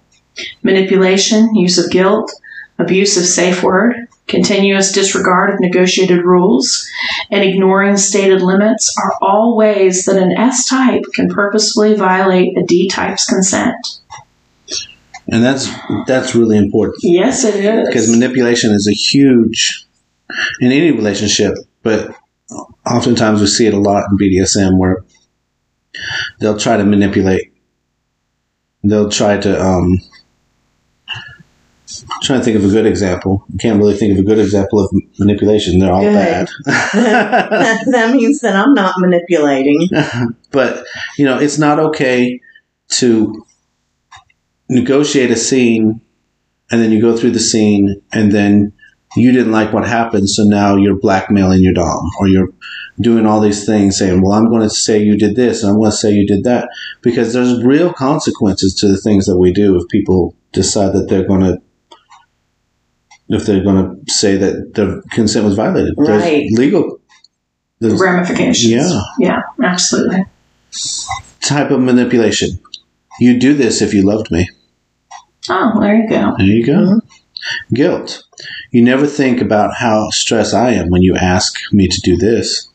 Manipulation, 0.62 1.54
use 1.54 1.78
of 1.78 1.90
guilt, 1.90 2.32
abuse 2.78 3.16
of 3.16 3.24
safe 3.24 3.62
word, 3.62 4.08
continuous 4.26 4.92
disregard 4.92 5.54
of 5.54 5.60
negotiated 5.60 6.24
rules, 6.24 6.88
and 7.30 7.42
ignoring 7.44 7.96
stated 7.96 8.40
limits 8.42 8.94
are 9.02 9.12
all 9.22 9.56
ways 9.56 10.04
that 10.04 10.16
an 10.20 10.32
S 10.36 10.68
type 10.68 11.04
can 11.14 11.28
purposefully 11.28 11.94
violate 11.94 12.56
a 12.58 12.62
D 12.64 12.88
type's 12.88 13.26
consent. 13.26 13.76
And 15.28 15.42
that's 15.42 15.70
that's 16.06 16.34
really 16.34 16.58
important 16.58 16.96
Yes, 17.02 17.44
it 17.44 17.54
is. 17.64 17.88
because 17.88 18.10
manipulation 18.10 18.72
is 18.72 18.86
a 18.86 18.92
huge 18.92 19.86
in 20.60 20.70
any 20.72 20.90
relationship, 20.90 21.54
but 21.82 22.14
oftentimes 22.86 23.40
we 23.40 23.46
see 23.46 23.66
it 23.66 23.72
a 23.74 23.78
lot 23.78 24.04
in 24.10 24.18
BDSM 24.18 24.78
where 24.78 25.04
they'll 26.40 26.58
try 26.58 26.76
to 26.76 26.84
manipulate. 26.84 27.52
They'll 28.82 29.08
try 29.08 29.38
to 29.38 29.64
um, 29.64 29.98
trying 32.22 32.40
to 32.40 32.44
think 32.44 32.56
of 32.56 32.64
a 32.64 32.68
good 32.68 32.86
example. 32.86 33.44
I 33.54 33.56
Can't 33.58 33.78
really 33.78 33.96
think 33.96 34.12
of 34.12 34.18
a 34.18 34.22
good 34.22 34.38
example 34.38 34.80
of 34.80 34.90
manipulation. 35.18 35.78
They're 35.78 35.92
all 35.92 36.02
Good. 36.02 36.14
bad. 36.14 36.48
that 36.64 38.10
means 38.14 38.40
that 38.40 38.56
I'm 38.56 38.74
not 38.74 38.94
manipulating. 38.98 39.88
but 40.50 40.86
you 41.18 41.24
know 41.24 41.38
it's 41.38 41.58
not 41.58 41.78
okay 41.78 42.40
to 42.88 43.44
negotiate 44.68 45.30
a 45.30 45.36
scene 45.36 46.00
and 46.70 46.80
then 46.80 46.90
you 46.90 47.00
go 47.00 47.16
through 47.16 47.32
the 47.32 47.40
scene 47.40 48.00
and 48.12 48.32
then 48.32 48.72
you 49.16 49.30
didn't 49.30 49.52
like 49.52 49.72
what 49.72 49.86
happened 49.86 50.28
so 50.28 50.42
now 50.44 50.76
you're 50.76 50.98
blackmailing 50.98 51.62
your 51.62 51.74
dom 51.74 52.10
or 52.18 52.28
you're 52.28 52.48
doing 53.00 53.26
all 53.26 53.40
these 53.40 53.66
things 53.66 53.98
saying 53.98 54.22
well 54.22 54.32
i'm 54.32 54.48
going 54.48 54.62
to 54.62 54.70
say 54.70 54.98
you 55.02 55.18
did 55.18 55.36
this 55.36 55.62
and 55.62 55.70
i'm 55.70 55.78
going 55.78 55.90
to 55.90 55.96
say 55.96 56.12
you 56.12 56.26
did 56.26 56.44
that 56.44 56.68
because 57.02 57.32
there's 57.32 57.62
real 57.62 57.92
consequences 57.92 58.74
to 58.74 58.88
the 58.88 58.96
things 58.96 59.26
that 59.26 59.38
we 59.38 59.52
do 59.52 59.76
if 59.76 59.86
people 59.88 60.34
decide 60.52 60.92
that 60.92 61.08
they're 61.08 61.26
going 61.26 61.40
to 61.40 61.60
if 63.28 63.46
they're 63.46 63.62
going 63.64 64.04
to 64.04 64.12
say 64.12 64.36
that 64.36 64.74
their 64.74 65.00
consent 65.10 65.44
was 65.44 65.54
violated 65.54 65.94
Right. 65.96 66.08
there's 66.18 66.52
legal 66.58 67.00
there's 67.80 68.00
Ramifications. 68.00 68.70
Yeah. 68.70 69.00
Yeah, 69.18 69.42
absolutely. 69.62 70.24
type 71.40 71.70
of 71.70 71.80
manipulation. 71.80 72.58
You 73.20 73.38
do 73.38 73.54
this 73.54 73.82
if 73.82 73.92
you 73.92 74.02
loved 74.02 74.30
me. 74.30 74.48
Oh, 75.48 75.72
there 75.80 75.96
you 75.96 76.08
go. 76.08 76.34
There 76.38 76.46
you 76.46 76.64
go. 76.64 76.72
Mm-hmm. 76.72 77.74
Guilt. 77.74 78.24
You 78.70 78.82
never 78.82 79.06
think 79.06 79.40
about 79.42 79.74
how 79.74 80.08
stressed 80.10 80.54
I 80.54 80.70
am 80.70 80.88
when 80.88 81.02
you 81.02 81.14
ask 81.14 81.54
me 81.72 81.86
to 81.88 82.00
do 82.02 82.16
this. 82.16 82.68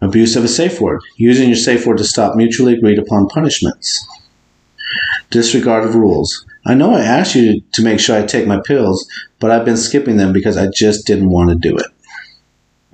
Abuse 0.00 0.36
of 0.36 0.44
a 0.44 0.48
safe 0.48 0.80
word. 0.80 1.00
Using 1.16 1.48
your 1.48 1.56
safe 1.56 1.86
word 1.86 1.98
to 1.98 2.04
stop 2.04 2.36
mutually 2.36 2.74
agreed 2.74 2.98
upon 2.98 3.28
punishments. 3.28 4.06
Disregard 5.30 5.84
of 5.84 5.94
rules. 5.94 6.44
I 6.64 6.74
know 6.74 6.94
I 6.94 7.00
asked 7.00 7.34
you 7.34 7.60
to 7.72 7.82
make 7.82 7.98
sure 8.00 8.16
I 8.16 8.24
take 8.24 8.46
my 8.46 8.60
pills, 8.64 9.06
but 9.40 9.50
I've 9.50 9.64
been 9.64 9.76
skipping 9.76 10.16
them 10.16 10.32
because 10.32 10.56
I 10.56 10.68
just 10.68 11.06
didn't 11.06 11.30
want 11.30 11.50
to 11.50 11.56
do 11.56 11.76
it. 11.76 11.86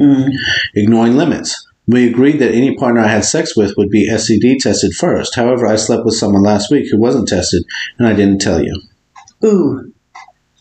Mm. 0.01 0.31
Ignoring 0.75 1.17
limits. 1.17 1.67
We 1.87 2.09
agreed 2.09 2.39
that 2.39 2.53
any 2.55 2.77
partner 2.77 3.01
I 3.01 3.09
had 3.09 3.25
sex 3.25 3.57
with 3.57 3.75
would 3.77 3.91
be 3.91 4.09
STD 4.09 4.59
tested 4.59 4.93
first. 4.95 5.35
However, 5.35 5.67
I 5.67 5.77
slept 5.77 6.05
with 6.05 6.15
someone 6.15 6.43
last 6.43 6.71
week 6.71 6.91
who 6.91 6.99
wasn't 6.99 7.29
tested, 7.29 7.63
and 7.99 8.07
I 8.07 8.13
didn't 8.13 8.41
tell 8.41 8.63
you. 8.63 8.81
Ooh, 9.45 9.93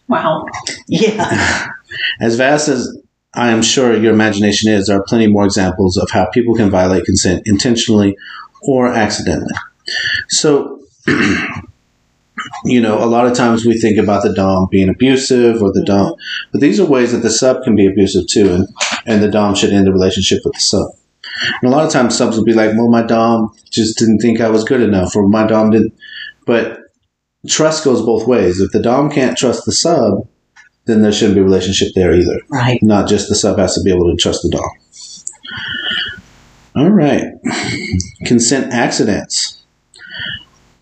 Wow. 0.07 0.45
yeah. 0.87 1.67
As 2.21 2.35
vast 2.35 2.69
as 2.69 2.97
I 3.33 3.51
am 3.51 3.61
sure 3.61 3.95
your 3.95 4.13
imagination 4.13 4.71
is, 4.71 4.87
there 4.87 4.97
are 4.97 5.03
plenty 5.03 5.27
more 5.27 5.45
examples 5.45 5.97
of 5.97 6.09
how 6.11 6.29
people 6.31 6.55
can 6.55 6.69
violate 6.69 7.05
consent 7.05 7.43
intentionally 7.45 8.15
or 8.61 8.87
accidentally. 8.87 9.53
So, 10.29 10.81
you 12.65 12.81
know, 12.81 13.03
a 13.03 13.05
lot 13.05 13.25
of 13.25 13.33
times 13.35 13.65
we 13.65 13.79
think 13.79 13.97
about 13.97 14.23
the 14.23 14.33
Dom 14.33 14.67
being 14.69 14.89
abusive 14.89 15.61
or 15.61 15.71
the 15.71 15.79
mm-hmm. 15.79 15.85
Dom, 15.85 16.15
but 16.51 16.61
these 16.61 16.79
are 16.79 16.85
ways 16.85 17.11
that 17.11 17.19
the 17.19 17.29
sub 17.29 17.63
can 17.63 17.75
be 17.75 17.87
abusive 17.87 18.27
too, 18.27 18.53
and, 18.53 18.67
and 19.05 19.23
the 19.23 19.31
Dom 19.31 19.55
should 19.55 19.71
end 19.71 19.87
the 19.87 19.91
relationship 19.91 20.41
with 20.43 20.53
the 20.53 20.59
sub. 20.59 20.91
And 21.61 21.71
a 21.71 21.75
lot 21.75 21.85
of 21.85 21.91
times 21.91 22.17
subs 22.17 22.37
will 22.37 22.45
be 22.45 22.53
like, 22.53 22.71
well, 22.71 22.89
my 22.89 23.03
Dom 23.03 23.53
just 23.69 23.97
didn't 23.97 24.19
think 24.19 24.41
I 24.41 24.49
was 24.49 24.63
good 24.63 24.81
enough, 24.81 25.15
or 25.15 25.27
my 25.27 25.45
Dom 25.45 25.71
didn't. 25.71 25.93
But 26.45 26.79
trust 27.47 27.83
goes 27.83 28.01
both 28.01 28.27
ways. 28.27 28.59
If 28.59 28.71
the 28.71 28.81
Dom 28.81 29.09
can't 29.09 29.37
trust 29.37 29.65
the 29.65 29.71
sub, 29.71 30.27
then 30.85 31.01
there 31.01 31.11
shouldn't 31.11 31.35
be 31.35 31.41
a 31.41 31.43
relationship 31.43 31.89
there 31.95 32.13
either. 32.13 32.39
Right. 32.49 32.79
Not 32.81 33.07
just 33.07 33.29
the 33.29 33.35
sub 33.35 33.59
has 33.59 33.75
to 33.75 33.81
be 33.83 33.91
able 33.91 34.09
to 34.09 34.15
trust 34.15 34.41
the 34.41 34.49
Dom. 34.49 34.69
All 36.75 36.91
right. 36.91 37.25
Consent 38.25 38.71
accidents. 38.71 39.56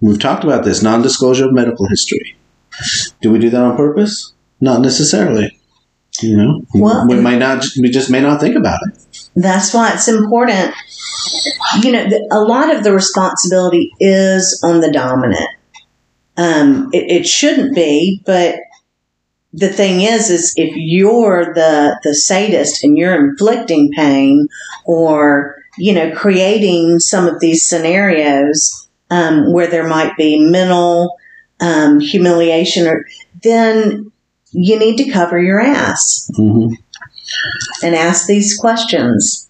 We've 0.02 0.20
talked 0.20 0.44
about 0.44 0.64
this 0.64 0.82
non 0.84 1.02
disclosure 1.02 1.46
of 1.46 1.54
medical 1.54 1.88
history. 1.88 2.36
Do 3.22 3.32
we 3.32 3.40
do 3.40 3.50
that 3.50 3.62
on 3.62 3.78
purpose? 3.78 4.34
Not 4.60 4.82
necessarily. 4.82 5.60
You 6.22 6.38
know, 6.38 6.62
Well- 6.74 7.08
we 7.08 7.16
might 7.16 7.40
not. 7.40 7.66
We 7.80 7.90
just 7.90 8.10
may 8.10 8.22
not 8.22 8.40
think 8.40 8.56
about 8.56 8.80
it. 8.88 9.28
That's 9.36 9.74
why 9.74 9.94
it's 9.94 10.08
important. 10.08 10.74
You 11.82 11.92
know, 11.92 12.10
the, 12.10 12.28
a 12.32 12.40
lot 12.40 12.74
of 12.74 12.84
the 12.84 12.94
responsibility 12.94 13.92
is 14.00 14.62
on 14.64 14.80
the 14.80 14.92
dominant. 14.92 15.50
Um, 16.38 16.90
it, 16.94 17.12
it 17.22 17.28
shouldn't 17.28 17.76
be, 17.76 18.22
but 18.26 18.56
the 19.52 19.70
thing 19.70 20.02
is, 20.02 20.30
is 20.30 20.54
if 20.58 20.74
you're 20.76 21.54
the 21.54 22.00
the 22.04 22.14
sadist 22.14 22.84
and 22.84 22.98
you're 22.98 23.30
inflicting 23.30 23.92
pain, 23.94 24.48
or 24.86 25.56
you 25.78 25.94
know, 25.94 26.12
creating 26.16 27.00
some 27.00 27.28
of 27.28 27.40
these 27.40 27.68
scenarios 27.68 28.85
um, 29.10 29.52
where 29.54 29.68
there 29.68 29.88
might 29.88 30.16
be 30.18 30.40
mental 30.40 31.16
um, 31.60 32.00
humiliation, 32.00 32.88
or 32.88 33.06
then 33.44 34.12
you 34.52 34.80
need 34.80 34.98
to 34.98 35.12
cover 35.12 35.40
your 35.40 35.60
ass 35.60 36.30
hmm 36.36 36.68
and 37.84 37.96
ask 37.96 38.28
these 38.28 38.56
questions. 38.56 39.50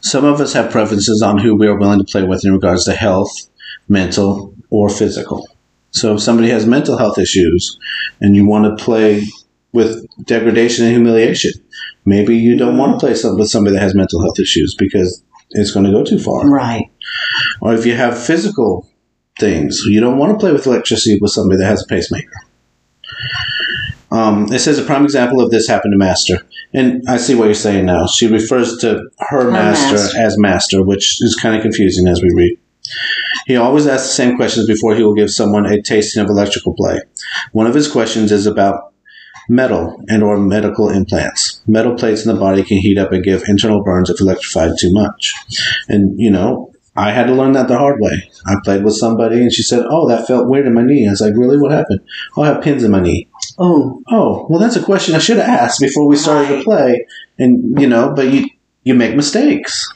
Some 0.00 0.24
of 0.24 0.40
us 0.40 0.52
have 0.54 0.70
preferences 0.70 1.22
on 1.22 1.38
who 1.38 1.54
we 1.54 1.66
are 1.66 1.78
willing 1.78 1.98
to 1.98 2.04
play 2.04 2.24
with 2.24 2.44
in 2.44 2.52
regards 2.52 2.84
to 2.84 2.92
health, 2.92 3.30
mental 3.88 4.54
or 4.70 4.88
physical. 4.88 5.46
So 5.90 6.14
if 6.14 6.22
somebody 6.22 6.50
has 6.50 6.66
mental 6.66 6.96
health 6.96 7.18
issues 7.18 7.78
and 8.20 8.36
you 8.36 8.46
want 8.46 8.64
to 8.64 8.82
play 8.82 9.26
with 9.72 10.06
degradation 10.24 10.86
and 10.86 10.94
humiliation, 10.94 11.52
maybe 12.04 12.36
you 12.36 12.56
don't 12.56 12.78
want 12.78 12.92
to 12.92 12.98
play 12.98 13.10
with 13.10 13.50
somebody 13.50 13.74
that 13.74 13.82
has 13.82 13.94
mental 13.94 14.22
health 14.22 14.38
issues 14.38 14.74
because 14.78 15.22
it's 15.50 15.72
going 15.72 15.86
to 15.86 15.92
go 15.92 16.04
too 16.04 16.18
far. 16.18 16.48
Right. 16.48 16.90
Or 17.60 17.74
if 17.74 17.84
you 17.86 17.94
have 17.94 18.20
physical 18.22 18.88
things, 19.38 19.80
you 19.88 20.00
don't 20.00 20.18
want 20.18 20.32
to 20.32 20.38
play 20.38 20.52
with 20.52 20.66
electricity 20.66 21.18
with 21.20 21.30
somebody 21.32 21.58
that 21.58 21.66
has 21.66 21.82
a 21.82 21.86
pacemaker. 21.86 22.32
Um, 24.10 24.50
it 24.52 24.60
says 24.60 24.78
a 24.78 24.84
prime 24.84 25.04
example 25.04 25.40
of 25.40 25.50
this 25.50 25.68
happened 25.68 25.92
to 25.92 25.98
Master. 25.98 26.38
And 26.72 27.02
I 27.08 27.16
see 27.18 27.34
what 27.34 27.44
you're 27.46 27.54
saying 27.54 27.86
now. 27.86 28.06
She 28.06 28.26
refers 28.26 28.76
to 28.78 29.08
her, 29.18 29.42
Her 29.44 29.50
master, 29.50 29.94
master. 29.96 30.18
as 30.18 30.38
Master, 30.38 30.82
which 30.82 31.18
is 31.22 31.34
kind 31.40 31.56
of 31.56 31.62
confusing 31.62 32.06
as 32.06 32.22
we 32.22 32.30
read. 32.34 32.58
He 33.46 33.56
always 33.56 33.86
asks 33.86 34.08
the 34.08 34.14
same 34.14 34.36
questions 34.36 34.66
before 34.66 34.94
he 34.94 35.02
will 35.02 35.14
give 35.14 35.30
someone 35.30 35.66
a 35.66 35.80
tasting 35.82 36.22
of 36.22 36.28
electrical 36.30 36.74
play. 36.74 37.00
One 37.52 37.66
of 37.66 37.74
his 37.74 37.90
questions 37.90 38.32
is 38.32 38.46
about 38.46 38.92
metal 39.48 40.02
and 40.08 40.22
or 40.22 40.38
medical 40.38 40.90
implants. 40.90 41.62
Metal 41.66 41.94
plates 41.94 42.24
in 42.24 42.32
the 42.32 42.38
body 42.40 42.62
can 42.62 42.78
heat 42.78 42.98
up 42.98 43.12
and 43.12 43.24
give 43.24 43.44
internal 43.48 43.82
burns 43.82 44.10
if 44.10 44.20
electrified 44.20 44.72
too 44.78 44.92
much. 44.92 45.34
And 45.88 46.18
you 46.18 46.30
know, 46.30 46.67
I 46.98 47.12
had 47.12 47.26
to 47.28 47.34
learn 47.34 47.52
that 47.52 47.68
the 47.68 47.78
hard 47.78 48.00
way. 48.00 48.28
I 48.46 48.56
played 48.64 48.84
with 48.84 48.94
somebody 48.96 49.36
and 49.36 49.52
she 49.52 49.62
said, 49.62 49.84
"Oh, 49.88 50.08
that 50.08 50.26
felt 50.26 50.48
weird 50.48 50.66
in 50.66 50.74
my 50.74 50.82
knee." 50.82 51.06
I 51.06 51.10
was 51.10 51.20
like, 51.20 51.34
"Really? 51.36 51.56
What 51.58 51.70
happened?" 51.72 52.00
"Oh, 52.36 52.42
I 52.42 52.48
have 52.48 52.62
pins 52.62 52.82
in 52.82 52.90
my 52.90 53.00
knee." 53.00 53.28
Oh, 53.58 54.02
Oh, 54.10 54.46
well, 54.50 54.58
that's 54.60 54.76
a 54.76 54.82
question 54.82 55.14
I 55.14 55.18
should 55.18 55.36
have 55.38 55.48
asked 55.48 55.80
before 55.80 56.06
we 56.08 56.16
started 56.16 56.56
to 56.58 56.64
play. 56.64 57.06
And 57.38 57.80
you 57.80 57.88
know, 57.88 58.12
but 58.14 58.32
you 58.32 58.46
you 58.82 58.94
make 58.94 59.14
mistakes. 59.14 59.86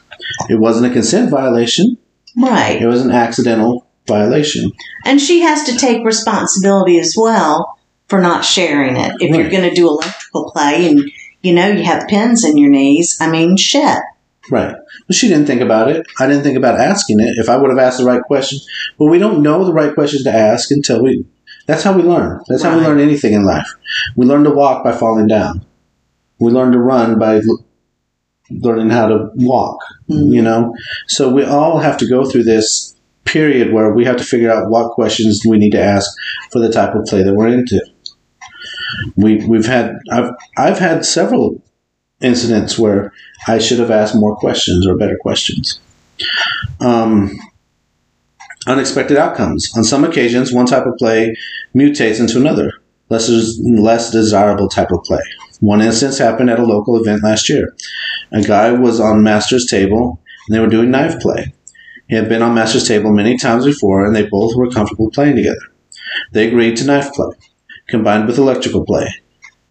It 0.49 0.59
wasn't 0.59 0.85
a 0.85 0.93
consent 0.93 1.29
violation. 1.29 1.97
right. 2.37 2.81
It 2.81 2.87
was 2.87 3.01
an 3.05 3.11
accidental 3.11 3.85
violation. 4.07 4.71
And 5.05 5.19
she 5.19 5.41
has 5.41 5.63
to 5.63 5.77
take 5.77 6.05
responsibility 6.05 6.99
as 6.99 7.13
well 7.17 7.77
for 8.07 8.21
not 8.21 8.45
sharing 8.45 8.95
it. 8.97 9.13
If 9.19 9.35
you're 9.35 9.49
going 9.49 9.67
to 9.69 9.75
do 9.75 9.87
electrical 9.89 10.51
play 10.51 10.87
and 10.89 10.99
you 11.41 11.53
know 11.53 11.67
you 11.67 11.83
have 11.83 12.07
pins 12.07 12.45
in 12.45 12.57
your 12.57 12.69
knees, 12.69 13.17
I 13.19 13.29
mean, 13.29 13.57
shit. 13.57 13.97
Right. 14.51 14.75
But 15.07 15.15
she 15.15 15.27
didn't 15.29 15.47
think 15.47 15.61
about 15.61 15.89
it. 15.89 16.05
I 16.19 16.27
didn't 16.27 16.43
think 16.43 16.57
about 16.57 16.79
asking 16.79 17.19
it. 17.21 17.37
If 17.37 17.49
I 17.49 17.55
would 17.57 17.69
have 17.69 17.79
asked 17.79 17.97
the 17.99 18.05
right 18.05 18.21
question, 18.21 18.59
well, 18.97 19.09
we 19.09 19.17
don't 19.19 19.41
know 19.41 19.63
the 19.63 19.73
right 19.73 19.93
questions 19.93 20.23
to 20.23 20.33
ask 20.33 20.69
until 20.71 21.01
we. 21.01 21.25
That's 21.65 21.83
how 21.83 21.93
we 21.95 22.03
learn. 22.03 22.41
That's 22.49 22.61
how 22.63 22.77
we 22.77 22.83
learn 22.83 22.99
anything 22.99 23.31
in 23.33 23.45
life. 23.45 23.67
We 24.17 24.25
learn 24.25 24.43
to 24.43 24.49
walk 24.51 24.83
by 24.83 24.91
falling 24.91 25.27
down. 25.27 25.65
We 26.39 26.51
learn 26.51 26.73
to 26.73 26.79
run 26.79 27.17
by 27.17 27.35
l- 27.37 27.65
learning 28.51 28.89
how 28.89 29.07
to 29.07 29.29
walk. 29.35 29.79
Mhm. 30.09 30.33
You 30.33 30.41
know, 30.41 30.75
so 31.07 31.31
we 31.31 31.45
all 31.45 31.79
have 31.79 31.95
to 31.99 32.05
go 32.07 32.25
through 32.25 32.43
this 32.43 32.95
period 33.23 33.71
where 33.71 33.93
we 33.93 34.03
have 34.03 34.17
to 34.17 34.25
figure 34.25 34.51
out 34.51 34.69
what 34.69 34.91
questions 34.91 35.41
we 35.47 35.57
need 35.57 35.71
to 35.71 35.81
ask 35.81 36.11
for 36.51 36.59
the 36.59 36.69
type 36.69 36.93
of 36.95 37.05
play 37.05 37.23
that 37.23 37.33
we're 37.33 37.47
into. 37.47 37.79
We 39.15 39.37
we've 39.47 39.65
had 39.65 39.95
I've 40.11 40.31
I've 40.57 40.79
had 40.79 41.05
several 41.05 41.61
incidents 42.23 42.79
where 42.79 43.11
I 43.47 43.59
should 43.59 43.79
have 43.79 43.91
asked 43.91 44.15
more 44.15 44.35
questions 44.35 44.87
or 44.87 44.97
better 44.97 45.17
questions. 45.17 45.79
Um, 46.79 47.37
unexpected 48.67 49.17
outcomes. 49.17 49.71
On 49.75 49.83
some 49.83 50.03
occasions, 50.03 50.53
one 50.53 50.65
type 50.65 50.85
of 50.85 50.97
play 50.97 51.35
mutates 51.75 52.19
into 52.19 52.39
another, 52.39 52.71
less, 53.09 53.29
less 53.59 54.11
desirable 54.11 54.69
type 54.69 54.91
of 54.91 55.03
play. 55.03 55.21
One 55.59 55.81
instance 55.81 56.17
happened 56.17 56.49
at 56.49 56.59
a 56.59 56.65
local 56.65 57.01
event 57.01 57.23
last 57.23 57.49
year. 57.49 57.75
A 58.31 58.41
guy 58.41 58.71
was 58.71 58.99
on 58.99 59.23
Master's 59.23 59.65
table 59.65 60.19
and 60.47 60.55
they 60.55 60.59
were 60.59 60.67
doing 60.67 60.91
knife 60.91 61.19
play. 61.19 61.53
He 62.09 62.15
had 62.15 62.27
been 62.27 62.41
on 62.41 62.53
Master's 62.53 62.87
table 62.87 63.11
many 63.11 63.37
times 63.37 63.65
before 63.65 64.05
and 64.05 64.15
they 64.15 64.27
both 64.27 64.55
were 64.55 64.69
comfortable 64.69 65.09
playing 65.11 65.35
together. 65.35 65.61
They 66.31 66.47
agreed 66.47 66.77
to 66.77 66.85
knife 66.85 67.11
play, 67.13 67.35
combined 67.87 68.27
with 68.27 68.37
electrical 68.37 68.85
play, 68.85 69.07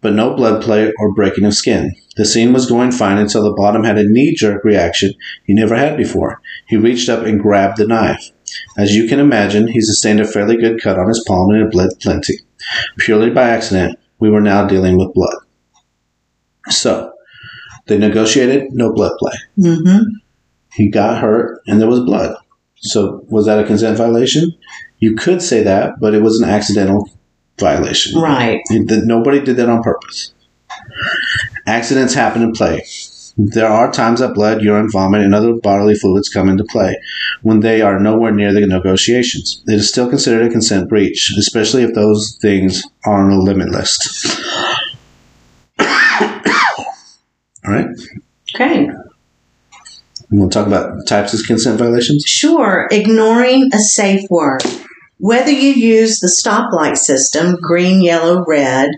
but 0.03 0.13
no 0.13 0.35
blood 0.35 0.61
play 0.61 0.91
or 0.99 1.13
breaking 1.13 1.45
of 1.45 1.55
skin. 1.55 1.95
The 2.17 2.25
scene 2.25 2.53
was 2.53 2.69
going 2.69 2.91
fine 2.91 3.17
until 3.17 3.43
the 3.43 3.53
bottom 3.53 3.83
had 3.83 3.97
a 3.97 4.07
knee 4.07 4.35
jerk 4.35 4.63
reaction 4.63 5.13
he 5.45 5.53
never 5.53 5.75
had 5.75 5.97
before. 5.97 6.41
He 6.67 6.75
reached 6.75 7.09
up 7.09 7.25
and 7.25 7.41
grabbed 7.41 7.77
the 7.77 7.87
knife. 7.87 8.29
As 8.77 8.95
you 8.95 9.07
can 9.07 9.19
imagine, 9.19 9.67
he 9.67 9.81
sustained 9.81 10.19
a 10.19 10.27
fairly 10.27 10.57
good 10.57 10.81
cut 10.81 10.99
on 10.99 11.07
his 11.07 11.23
palm 11.25 11.49
and 11.51 11.63
it 11.63 11.71
bled 11.71 11.89
plenty. 12.01 12.33
Purely 12.99 13.31
by 13.31 13.49
accident, 13.49 13.97
we 14.19 14.29
were 14.29 14.41
now 14.41 14.67
dealing 14.67 14.97
with 14.97 15.13
blood. 15.13 15.35
So, 16.69 17.13
they 17.87 17.97
negotiated 17.97 18.71
no 18.71 18.93
blood 18.93 19.13
play. 19.17 19.33
Mm-hmm. 19.57 20.03
He 20.73 20.89
got 20.89 21.21
hurt 21.21 21.61
and 21.65 21.79
there 21.79 21.89
was 21.89 22.01
blood. 22.01 22.35
So, 22.75 23.25
was 23.29 23.45
that 23.45 23.59
a 23.59 23.65
consent 23.65 23.97
violation? 23.97 24.53
You 24.99 25.15
could 25.15 25.41
say 25.41 25.63
that, 25.63 25.93
but 25.99 26.13
it 26.13 26.21
was 26.21 26.39
an 26.39 26.49
accidental 26.49 27.09
violation. 27.59 28.19
Right. 28.19 28.61
That 28.69 29.03
nobody 29.05 29.41
did 29.41 29.57
that 29.57 29.69
on 29.69 29.83
purpose. 29.83 30.33
Accidents 31.65 32.13
happen 32.13 32.41
in 32.41 32.51
play. 32.51 32.83
There 33.35 33.67
are 33.67 33.91
times 33.91 34.19
that 34.19 34.35
blood, 34.35 34.61
urine, 34.61 34.91
vomit, 34.91 35.21
and 35.21 35.33
other 35.33 35.53
bodily 35.53 35.95
fluids 35.95 36.29
come 36.29 36.49
into 36.49 36.63
play 36.65 36.95
when 37.41 37.61
they 37.61 37.81
are 37.81 37.99
nowhere 37.99 38.31
near 38.31 38.53
the 38.53 38.65
negotiations. 38.67 39.63
It 39.67 39.73
is 39.75 39.89
still 39.89 40.07
considered 40.07 40.45
a 40.45 40.51
consent 40.51 40.87
breach, 40.87 41.33
especially 41.37 41.81
if 41.83 41.95
those 41.95 42.37
things 42.41 42.83
are 43.05 43.23
on 43.25 43.31
a 43.31 43.39
limit 43.39 43.69
list. 43.69 44.39
All 45.79 47.71
right, 47.73 47.87
Okay. 48.53 48.89
we'll 50.29 50.49
talk 50.49 50.67
about 50.67 51.07
types 51.07 51.33
of 51.33 51.45
consent 51.47 51.79
violations. 51.79 52.23
Sure. 52.27 52.87
Ignoring 52.91 53.69
a 53.73 53.79
safe 53.79 54.21
word. 54.29 54.61
Whether 55.23 55.51
you 55.51 55.69
use 55.69 56.19
the 56.19 56.27
stoplight 56.27 56.97
system, 56.97 57.55
green, 57.55 58.01
yellow, 58.01 58.43
red, 58.45 58.89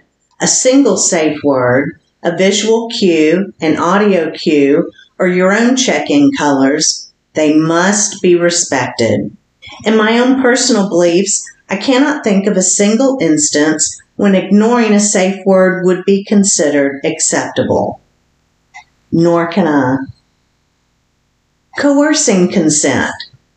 a 0.42 0.48
single 0.48 0.98
safe 0.98 1.38
word, 1.44 2.00
a 2.24 2.36
visual 2.36 2.90
cue, 2.90 3.54
an 3.62 3.78
audio 3.78 4.32
cue, 4.32 4.92
or 5.20 5.28
your 5.28 5.54
own 5.54 5.76
check 5.76 6.10
in 6.10 6.32
colors, 6.36 7.14
they 7.34 7.54
must 7.54 8.24
be 8.24 8.36
respected. 8.36 9.38
In 9.86 9.98
my 9.98 10.18
own 10.18 10.42
personal 10.42 10.90
beliefs, 10.90 11.48
I 11.70 11.78
cannot 11.78 12.24
think 12.24 12.48
of 12.48 12.58
a 12.58 12.64
single 12.64 13.20
instance 13.22 14.02
when 14.16 14.34
ignoring 14.34 14.94
a 14.94 15.00
safe 15.00 15.46
word 15.46 15.86
would 15.86 16.06
be 16.06 16.24
considered 16.24 17.02
acceptable. 17.06 18.02
Nor 19.12 19.46
can 19.46 19.68
I. 19.68 19.98
Coercing 21.78 22.52
consent. 22.52 23.14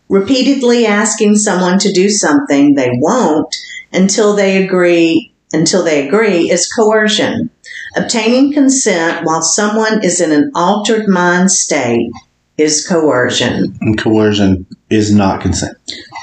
Repeatedly 0.09 0.87
asking 0.87 1.37
someone 1.37 1.79
to 1.81 1.93
do 1.93 2.09
something 2.09 2.75
they 2.75 2.91
won't 2.95 3.55
until 3.93 4.35
they 4.35 4.65
agree 4.65 5.33
until 5.53 5.83
they 5.83 6.07
agree 6.07 6.51
is 6.51 6.71
coercion. 6.71 7.51
Obtaining 7.97 8.53
consent 8.53 9.25
while 9.25 9.43
someone 9.43 10.05
is 10.05 10.21
in 10.21 10.33
an 10.33 10.51
altered 10.55 11.09
mind 11.09 11.51
state 11.51 12.11
is 12.59 12.87
coercion. 12.87 13.77
And 13.81 13.99
coercion 13.99 14.67
is 14.91 15.15
not 15.15 15.41
consent. 15.41 15.77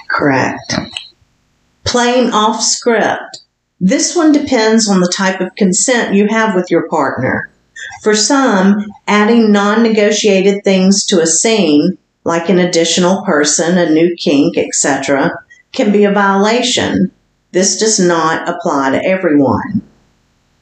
Correct. 0.09 0.75
Playing 1.83 2.31
off 2.31 2.61
script. 2.61 3.39
This 3.79 4.15
one 4.15 4.31
depends 4.31 4.87
on 4.87 5.01
the 5.01 5.11
type 5.13 5.41
of 5.41 5.55
consent 5.55 6.15
you 6.15 6.27
have 6.27 6.55
with 6.55 6.71
your 6.71 6.87
partner. 6.87 7.51
For 8.03 8.15
some, 8.15 8.85
adding 9.07 9.51
non 9.51 9.83
negotiated 9.83 10.63
things 10.63 11.05
to 11.07 11.21
a 11.21 11.27
scene, 11.27 11.97
like 12.25 12.49
an 12.49 12.59
additional 12.59 13.23
person, 13.23 13.77
a 13.77 13.89
new 13.89 14.13
kink, 14.15 14.57
etc., 14.57 15.31
can 15.71 15.91
be 15.91 16.03
a 16.03 16.11
violation. 16.11 17.11
This 17.51 17.79
does 17.79 17.99
not 17.99 18.49
apply 18.49 18.91
to 18.91 19.05
everyone. 19.05 19.81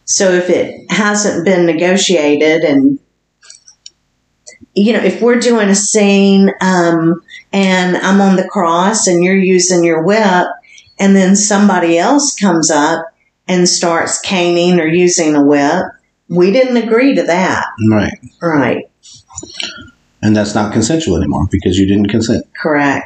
So 0.06 0.32
if 0.32 0.49
it 0.49 0.91
hasn't 0.91 1.45
been 1.45 1.65
negotiated 1.65 2.62
and 2.63 2.99
you 4.76 4.93
know, 4.93 5.04
if 5.04 5.21
we're 5.21 5.39
doing 5.39 5.69
a 5.69 5.76
scene 5.76 6.49
um, 6.60 7.21
and 7.52 7.95
I'm 7.95 8.21
on 8.21 8.36
the 8.36 8.47
cross 8.47 9.08
and 9.08 9.23
you're 9.23 9.36
using 9.36 9.84
your 9.84 10.04
whip, 10.04 10.47
and 10.99 11.15
then 11.15 11.36
somebody 11.36 11.97
else 11.97 12.36
comes 12.36 12.71
up 12.71 13.06
and 13.47 13.69
starts 13.69 14.19
caning 14.21 14.80
or 14.80 14.88
using 14.88 15.36
a 15.36 15.43
whip, 15.43 15.84
we 16.28 16.52
didn't 16.52 16.78
agree 16.78 17.15
to 17.15 17.23
that. 17.23 17.65
Right. 17.91 18.19
Right. 18.41 18.86
And 20.24 20.38
that's 20.38 20.56
not 20.56 20.72
consensual 20.72 21.18
anymore 21.18 21.50
because 21.52 21.78
you 21.78 21.86
didn't 21.86 22.08
consent. 22.08 22.46
Correct. 22.56 23.06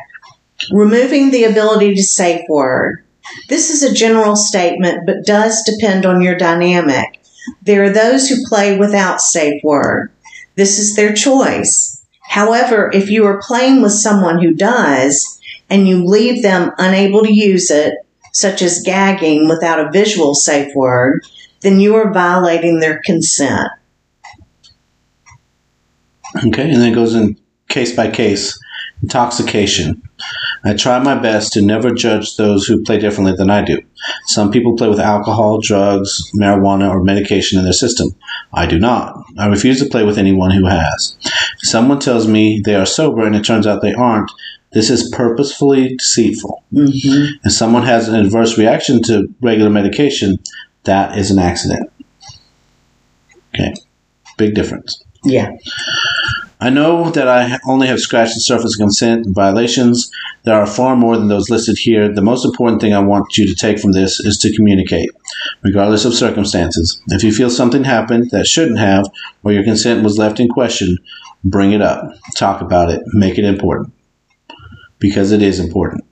Removing 0.71 1.31
the 1.31 1.45
ability 1.45 1.95
to 1.95 2.03
safe 2.03 2.41
word. 2.47 3.03
This 3.49 3.71
is 3.71 3.81
a 3.81 3.93
general 3.93 4.35
statement, 4.35 5.07
but 5.07 5.25
does 5.25 5.63
depend 5.65 6.05
on 6.05 6.21
your 6.21 6.37
dynamic. 6.37 7.19
There 7.63 7.83
are 7.83 7.89
those 7.89 8.29
who 8.29 8.45
play 8.47 8.77
without 8.77 9.19
safe 9.19 9.63
word. 9.63 10.11
This 10.55 10.77
is 10.77 10.95
their 10.95 11.11
choice. 11.11 12.05
However, 12.21 12.91
if 12.93 13.09
you 13.09 13.25
are 13.25 13.41
playing 13.41 13.81
with 13.81 13.93
someone 13.93 14.39
who 14.39 14.53
does 14.53 15.41
and 15.71 15.87
you 15.87 16.05
leave 16.05 16.43
them 16.43 16.71
unable 16.77 17.23
to 17.23 17.33
use 17.33 17.71
it, 17.71 17.95
such 18.31 18.61
as 18.61 18.83
gagging 18.83 19.47
without 19.47 19.79
a 19.79 19.91
visual 19.91 20.35
safe 20.35 20.71
word, 20.75 21.25
then 21.61 21.79
you 21.79 21.95
are 21.95 22.13
violating 22.13 22.79
their 22.79 23.01
consent. 23.03 23.69
Okay, 26.45 26.69
and 26.69 26.81
then 26.81 26.91
it 26.91 26.95
goes 26.95 27.15
in 27.15 27.37
case 27.67 27.95
by 27.95 28.09
case. 28.09 28.57
Intoxication. 29.03 30.01
I 30.63 30.73
try 30.73 30.97
my 30.99 31.13
best 31.15 31.53
to 31.53 31.61
never 31.61 31.93
judge 31.93 32.35
those 32.35 32.65
who 32.65 32.83
play 32.83 32.97
differently 32.97 33.35
than 33.35 33.49
I 33.49 33.63
do. 33.63 33.79
Some 34.25 34.51
people 34.51 34.75
play 34.75 34.87
with 34.87 34.99
alcohol, 34.99 35.61
drugs, 35.61 36.19
marijuana, 36.35 36.89
or 36.89 37.03
medication 37.03 37.59
in 37.59 37.63
their 37.63 37.73
system. 37.73 38.15
I 38.53 38.65
do 38.65 38.79
not. 38.79 39.23
I 39.37 39.47
refuse 39.47 39.79
to 39.83 39.89
play 39.89 40.03
with 40.03 40.17
anyone 40.17 40.49
who 40.49 40.65
has. 40.65 41.15
If 41.23 41.69
someone 41.69 41.99
tells 41.99 42.27
me 42.27 42.61
they 42.65 42.75
are 42.75 42.87
sober 42.87 43.25
and 43.25 43.35
it 43.35 43.45
turns 43.45 43.67
out 43.67 43.81
they 43.81 43.93
aren't, 43.93 44.31
this 44.73 44.89
is 44.89 45.13
purposefully 45.15 45.95
deceitful. 45.95 46.63
Mm-hmm. 46.73 47.45
If 47.45 47.51
someone 47.51 47.83
has 47.83 48.09
an 48.09 48.15
adverse 48.15 48.57
reaction 48.57 49.01
to 49.03 49.33
regular 49.41 49.69
medication, 49.69 50.39
that 50.83 51.17
is 51.17 51.29
an 51.29 51.39
accident. 51.39 51.91
Okay, 53.53 53.73
big 54.37 54.55
difference. 54.55 55.03
Yeah. 55.23 55.51
I 56.59 56.71
know 56.71 57.11
that 57.11 57.27
I 57.27 57.59
only 57.67 57.85
have 57.85 57.99
scratched 57.99 58.33
the 58.33 58.39
surface 58.39 58.73
of 58.75 58.79
consent 58.79 59.27
and 59.27 59.35
violations. 59.35 60.09
There 60.43 60.55
are 60.55 60.65
far 60.65 60.95
more 60.95 61.15
than 61.15 61.27
those 61.27 61.51
listed 61.51 61.77
here. 61.77 62.11
The 62.11 62.23
most 62.23 62.45
important 62.45 62.81
thing 62.81 62.93
I 62.93 62.99
want 62.99 63.37
you 63.37 63.47
to 63.47 63.53
take 63.53 63.77
from 63.77 63.91
this 63.91 64.19
is 64.19 64.39
to 64.39 64.55
communicate, 64.55 65.11
regardless 65.61 66.03
of 66.03 66.15
circumstances. 66.15 66.99
If 67.09 67.23
you 67.23 67.31
feel 67.31 67.51
something 67.51 67.83
happened 67.83 68.31
that 68.31 68.47
shouldn't 68.47 68.79
have, 68.79 69.07
or 69.43 69.51
your 69.51 69.63
consent 69.63 70.03
was 70.03 70.17
left 70.17 70.39
in 70.39 70.49
question, 70.49 70.97
bring 71.43 71.73
it 71.73 71.81
up. 71.81 72.11
Talk 72.35 72.61
about 72.61 72.89
it. 72.89 73.01
Make 73.13 73.37
it 73.37 73.45
important. 73.45 73.93
Because 74.97 75.31
it 75.31 75.43
is 75.43 75.59
important. 75.59 76.05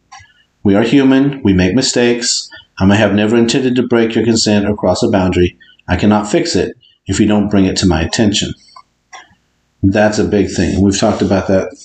We 0.61 0.75
are 0.75 0.83
human. 0.83 1.41
We 1.41 1.53
make 1.53 1.73
mistakes. 1.73 2.47
I 2.77 2.85
may 2.85 2.97
have 2.97 3.15
never 3.15 3.35
intended 3.35 3.75
to 3.77 3.87
break 3.87 4.13
your 4.13 4.23
consent 4.23 4.67
or 4.67 4.75
cross 4.75 5.01
a 5.01 5.09
boundary. 5.09 5.57
I 5.87 5.95
cannot 5.95 6.29
fix 6.29 6.55
it 6.55 6.77
if 7.07 7.19
you 7.19 7.25
don't 7.25 7.49
bring 7.49 7.65
it 7.65 7.77
to 7.77 7.87
my 7.87 8.01
attention. 8.01 8.53
That's 9.91 10.19
a 10.19 10.23
big 10.25 10.49
thing. 10.49 10.81
We've 10.81 10.97
talked 10.97 11.21
about 11.21 11.47
that 11.47 11.75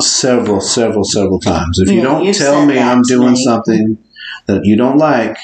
several, 0.00 0.60
several, 0.60 1.04
several 1.04 1.40
times. 1.40 1.78
If 1.78 1.88
you 1.88 1.96
Yeah, 1.98 2.02
don't 2.02 2.34
tell 2.34 2.66
me 2.66 2.78
I'm 2.78 3.02
doing 3.02 3.32
me. 3.32 3.44
something 3.44 3.98
that 4.46 4.60
you 4.64 4.76
don't 4.76 4.98
like, 4.98 5.36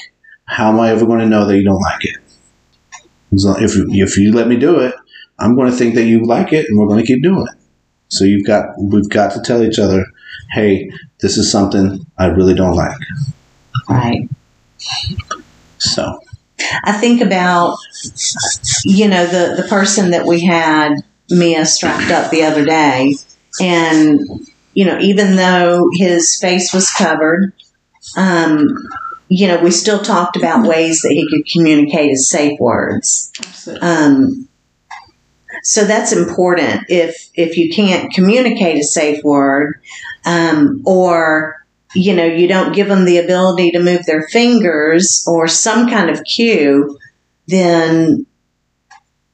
how 0.45 0.69
am 0.69 0.79
I 0.79 0.91
ever 0.91 1.05
going 1.05 1.19
to 1.19 1.25
know 1.25 1.45
that 1.45 1.57
you 1.57 1.63
don't 1.63 1.81
like 1.81 2.05
it? 2.05 2.17
So 3.37 3.57
if 3.57 3.75
you, 3.75 3.87
if 3.91 4.17
you 4.17 4.31
let 4.31 4.47
me 4.47 4.57
do 4.57 4.79
it, 4.79 4.93
I'm 5.39 5.55
going 5.55 5.71
to 5.71 5.75
think 5.75 5.95
that 5.95 6.05
you 6.05 6.23
like 6.23 6.53
it, 6.53 6.67
and 6.69 6.77
we're 6.77 6.87
going 6.87 6.99
to 7.01 7.07
keep 7.07 7.23
doing 7.23 7.47
it. 7.51 7.59
So 8.09 8.25
you've 8.25 8.45
got 8.45 8.65
we've 8.79 9.09
got 9.09 9.33
to 9.33 9.41
tell 9.41 9.63
each 9.63 9.79
other, 9.79 10.05
hey, 10.51 10.89
this 11.19 11.37
is 11.37 11.51
something 11.51 12.05
I 12.17 12.27
really 12.27 12.53
don't 12.53 12.75
like. 12.75 12.95
Right. 13.89 14.29
So 15.79 16.19
I 16.83 16.91
think 16.93 17.21
about, 17.21 17.77
you 18.85 19.07
know, 19.07 19.25
the, 19.25 19.61
the 19.61 19.67
person 19.67 20.11
that 20.11 20.27
we 20.27 20.41
had 20.41 20.93
Mia 21.29 21.65
strapped 21.65 22.11
up 22.11 22.31
the 22.31 22.43
other 22.43 22.65
day. 22.65 23.15
And, 23.61 24.19
you 24.73 24.85
know, 24.85 24.99
even 24.99 25.35
though 25.35 25.89
his 25.93 26.37
face 26.39 26.73
was 26.73 26.91
covered, 26.91 27.53
um, 28.17 28.67
you 29.29 29.47
know, 29.47 29.63
we 29.63 29.71
still 29.71 29.99
talked 29.99 30.35
about 30.35 30.67
ways 30.67 31.01
that 31.01 31.13
he 31.13 31.27
could 31.29 31.45
communicate 31.51 32.09
his 32.09 32.29
safe 32.29 32.59
words. 32.59 33.31
Um, 33.81 34.47
so 35.63 35.85
that's 35.85 36.11
important. 36.11 36.85
If 36.89 37.29
if 37.35 37.57
you 37.57 37.73
can't 37.73 38.13
communicate 38.13 38.77
a 38.77 38.83
safe 38.83 39.23
word, 39.23 39.81
um, 40.25 40.81
or 40.85 41.65
you 41.95 42.13
know 42.15 42.25
you 42.25 42.47
don't 42.47 42.75
give 42.75 42.87
them 42.87 43.05
the 43.05 43.17
ability 43.17 43.71
to 43.71 43.79
move 43.79 44.05
their 44.05 44.27
fingers 44.27 45.23
or 45.27 45.47
some 45.47 45.89
kind 45.89 46.09
of 46.09 46.23
cue, 46.25 46.99
then 47.47 48.25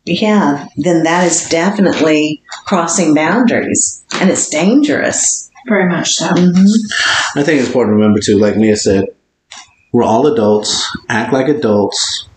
yeah, 0.10 0.68
then 0.78 1.04
that 1.04 1.26
is 1.26 1.48
definitely 1.50 2.42
crossing 2.66 3.14
boundaries, 3.14 4.04
and 4.20 4.30
it's 4.30 4.50
dangerous. 4.50 5.50
Very 5.68 5.88
much 5.90 6.12
so. 6.14 6.28
Mm-hmm. 6.30 7.40
I 7.40 7.44
think 7.44 7.60
it's 7.60 7.68
important 7.68 7.94
to 7.94 7.98
remember 7.98 8.20
too, 8.20 8.38
like 8.38 8.58
Mia 8.58 8.76
said, 8.76 9.06
we're 9.92 10.04
all 10.04 10.26
adults. 10.28 10.86
Act 11.10 11.34
like 11.34 11.48
adults. 11.48 12.28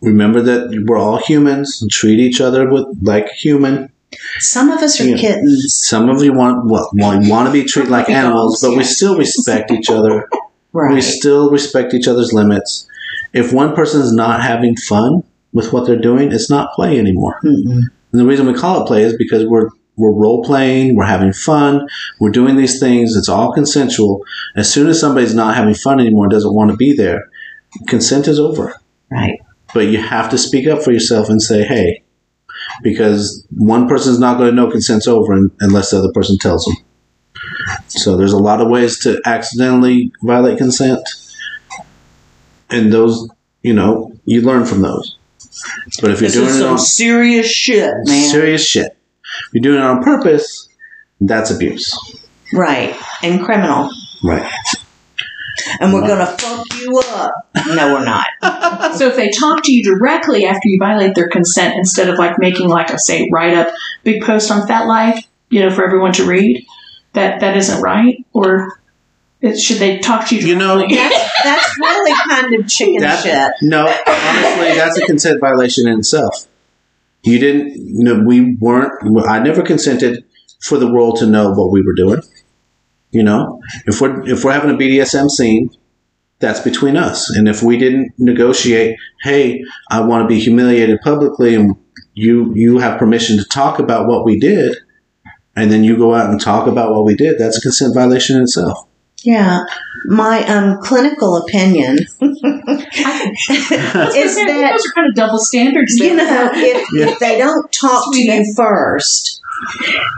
Remember 0.00 0.40
that 0.42 0.84
we're 0.86 0.98
all 0.98 1.18
humans. 1.18 1.78
and 1.80 1.90
Treat 1.90 2.18
each 2.18 2.40
other 2.40 2.68
with 2.68 2.86
like 3.02 3.28
human. 3.28 3.92
Some 4.38 4.70
of 4.70 4.80
us 4.82 5.00
are 5.00 5.04
Yeah. 5.04 5.16
kittens, 5.16 5.80
Some 5.84 6.08
of 6.08 6.22
you 6.22 6.32
want 6.32 6.66
well, 6.66 6.88
want, 6.94 7.28
want 7.28 7.46
to 7.46 7.52
be 7.52 7.64
treated 7.64 7.90
like 7.90 8.10
animals, 8.10 8.60
but 8.60 8.76
we 8.76 8.84
still 8.84 9.16
respect 9.16 9.70
each 9.70 9.90
other. 9.90 10.28
We 10.74 11.02
still 11.02 11.50
respect 11.50 11.92
each 11.92 12.08
other's 12.08 12.32
limits. 12.32 12.86
If 13.34 13.52
one 13.52 13.74
person's 13.74 14.10
not 14.14 14.40
having 14.42 14.74
fun 14.74 15.22
with 15.52 15.72
what 15.72 15.86
they're 15.86 16.00
doing, 16.00 16.32
it's 16.32 16.50
not 16.50 16.72
play 16.74 16.98
anymore. 16.98 17.40
Mm-mm. 17.44 17.80
And 18.12 18.20
the 18.20 18.26
reason 18.26 18.46
we 18.46 18.54
call 18.54 18.82
it 18.82 18.86
play 18.86 19.02
is 19.02 19.16
because 19.16 19.46
we're 19.46 19.70
we're 19.96 20.12
role 20.12 20.42
playing, 20.42 20.96
we're 20.96 21.04
having 21.04 21.32
fun, 21.32 21.86
we're 22.18 22.30
doing 22.30 22.56
these 22.56 22.80
things. 22.80 23.14
It's 23.14 23.28
all 23.28 23.52
consensual. 23.52 24.24
As 24.56 24.72
soon 24.72 24.88
as 24.88 24.98
somebody's 24.98 25.34
not 25.34 25.54
having 25.54 25.74
fun 25.74 26.00
anymore, 26.00 26.28
doesn't 26.28 26.54
want 26.54 26.70
to 26.70 26.76
be 26.76 26.94
there, 26.94 27.28
consent 27.88 28.26
is 28.26 28.40
over. 28.40 28.74
Right. 29.10 29.38
But 29.74 29.88
you 29.88 29.98
have 29.98 30.30
to 30.30 30.38
speak 30.38 30.66
up 30.66 30.82
for 30.82 30.92
yourself 30.92 31.28
and 31.28 31.40
say, 31.40 31.64
"Hey," 31.64 32.02
because 32.82 33.46
one 33.50 33.88
person's 33.88 34.18
not 34.18 34.38
going 34.38 34.50
to 34.50 34.56
know 34.56 34.70
consent's 34.70 35.06
over 35.06 35.48
unless 35.60 35.90
the 35.90 35.98
other 35.98 36.12
person 36.12 36.38
tells 36.38 36.64
them. 36.64 36.76
So 37.88 38.16
there's 38.16 38.32
a 38.32 38.38
lot 38.38 38.60
of 38.60 38.68
ways 38.68 38.98
to 39.00 39.20
accidentally 39.24 40.12
violate 40.22 40.58
consent, 40.58 41.00
and 42.70 42.92
those, 42.92 43.28
you 43.62 43.72
know, 43.72 44.12
you 44.24 44.42
learn 44.42 44.64
from 44.64 44.82
those. 44.82 45.18
But 46.00 46.10
if 46.12 46.20
you're 46.20 46.28
This 46.30 46.34
doing 46.34 46.48
is 46.48 46.56
it 46.56 46.58
some 46.60 46.70
on 46.72 46.78
serious 46.78 47.46
shit, 47.50 47.92
man. 48.04 48.30
serious 48.30 48.66
shit, 48.66 48.86
if 49.22 49.48
you're 49.52 49.62
doing 49.62 49.78
it 49.78 49.84
on 49.84 50.02
purpose, 50.02 50.68
that's 51.20 51.50
abuse. 51.50 51.92
Right. 52.52 52.94
And 53.22 53.44
criminal. 53.44 53.90
Right. 54.22 54.50
And 55.80 55.92
we're 55.92 56.06
going 56.06 56.18
to 56.18 56.26
fuck 56.26 56.66
you 56.80 56.98
up. 56.98 57.32
No, 57.68 57.94
we're 57.94 58.04
not. 58.04 58.26
So 58.96 59.06
if 59.08 59.16
they 59.16 59.30
talk 59.30 59.62
to 59.64 59.72
you 59.72 59.82
directly 59.82 60.44
after 60.44 60.68
you 60.68 60.78
violate 60.78 61.14
their 61.14 61.28
consent, 61.28 61.76
instead 61.78 62.10
of 62.10 62.18
like 62.18 62.38
making 62.38 62.68
like 62.68 62.90
a 62.90 62.98
say 62.98 63.28
write 63.32 63.54
up 63.54 63.72
big 64.02 64.22
post 64.22 64.50
on 64.50 64.66
FetLife, 64.68 65.24
you 65.48 65.60
know, 65.60 65.70
for 65.70 65.82
everyone 65.82 66.12
to 66.14 66.24
read, 66.26 66.66
that 67.14 67.40
that 67.40 67.56
isn't 67.56 67.80
right, 67.80 68.22
or 68.34 68.66
it, 68.66 68.72
should 69.58 69.78
they 69.78 69.98
talk 69.98 70.28
to 70.28 70.36
you? 70.36 70.46
You 70.46 70.56
know- 70.56 70.78
That's, 70.88 71.42
that's 71.44 71.78
really 71.78 72.12
kind 72.28 72.54
of 72.54 72.68
chicken 72.68 73.00
That- 73.00 73.22
shit. 73.22 73.52
No, 73.68 73.86
honestly, 73.86 74.74
that's 74.76 74.98
a 74.98 75.06
consent 75.06 75.40
violation 75.40 75.88
in 75.88 75.98
itself. 75.98 76.46
You 77.24 77.38
didn't. 77.38 77.74
No, 77.76 78.22
we 78.26 78.56
weren't. 78.56 78.92
I 79.28 79.38
never 79.40 79.62
consented 79.62 80.24
for 80.64 80.78
the 80.78 80.90
world 80.92 81.16
to 81.18 81.26
know 81.26 81.52
what 81.52 81.70
we 81.70 81.82
were 81.82 81.94
doing. 81.94 82.20
You 83.10 83.22
know, 83.22 83.60
if 83.86 84.00
we're 84.00 84.22
if 84.28 84.44
we're 84.44 84.52
having 84.52 84.70
a 84.70 84.78
BDSM 84.78 85.28
scene, 85.30 85.70
that's 86.40 86.60
between 86.60 86.96
us. 86.96 87.30
And 87.30 87.46
if 87.48 87.62
we 87.62 87.76
didn't 87.76 88.12
negotiate, 88.18 88.96
hey, 89.22 89.62
I 89.90 90.00
want 90.00 90.24
to 90.24 90.28
be 90.28 90.40
humiliated 90.40 90.98
publicly, 91.04 91.54
and 91.54 91.76
you 92.14 92.52
you 92.56 92.78
have 92.78 92.98
permission 92.98 93.36
to 93.38 93.44
talk 93.44 93.78
about 93.78 94.08
what 94.08 94.24
we 94.24 94.40
did, 94.40 94.76
and 95.54 95.70
then 95.70 95.84
you 95.84 95.96
go 95.96 96.14
out 96.14 96.30
and 96.30 96.40
talk 96.40 96.66
about 96.66 96.90
what 96.92 97.04
we 97.04 97.14
did, 97.14 97.38
that's 97.38 97.58
a 97.58 97.60
consent 97.60 97.94
violation 97.94 98.36
in 98.36 98.42
itself. 98.42 98.88
Yeah. 99.24 99.60
My 100.06 100.44
um, 100.46 100.78
clinical 100.82 101.36
opinion 101.36 101.98
is 101.98 102.08
that 102.20 104.44
those 104.46 104.86
are 104.86 104.92
kind 104.94 105.08
of 105.08 105.14
double 105.14 105.38
standards. 105.38 105.96
you 105.96 106.16
know 106.16 106.50
if, 106.52 106.86
Yeah. 106.92 107.08
if 107.10 107.18
they 107.18 107.38
don't 107.38 107.70
talk 107.72 108.12
to 108.12 108.20
you 108.20 108.44
first 108.56 109.40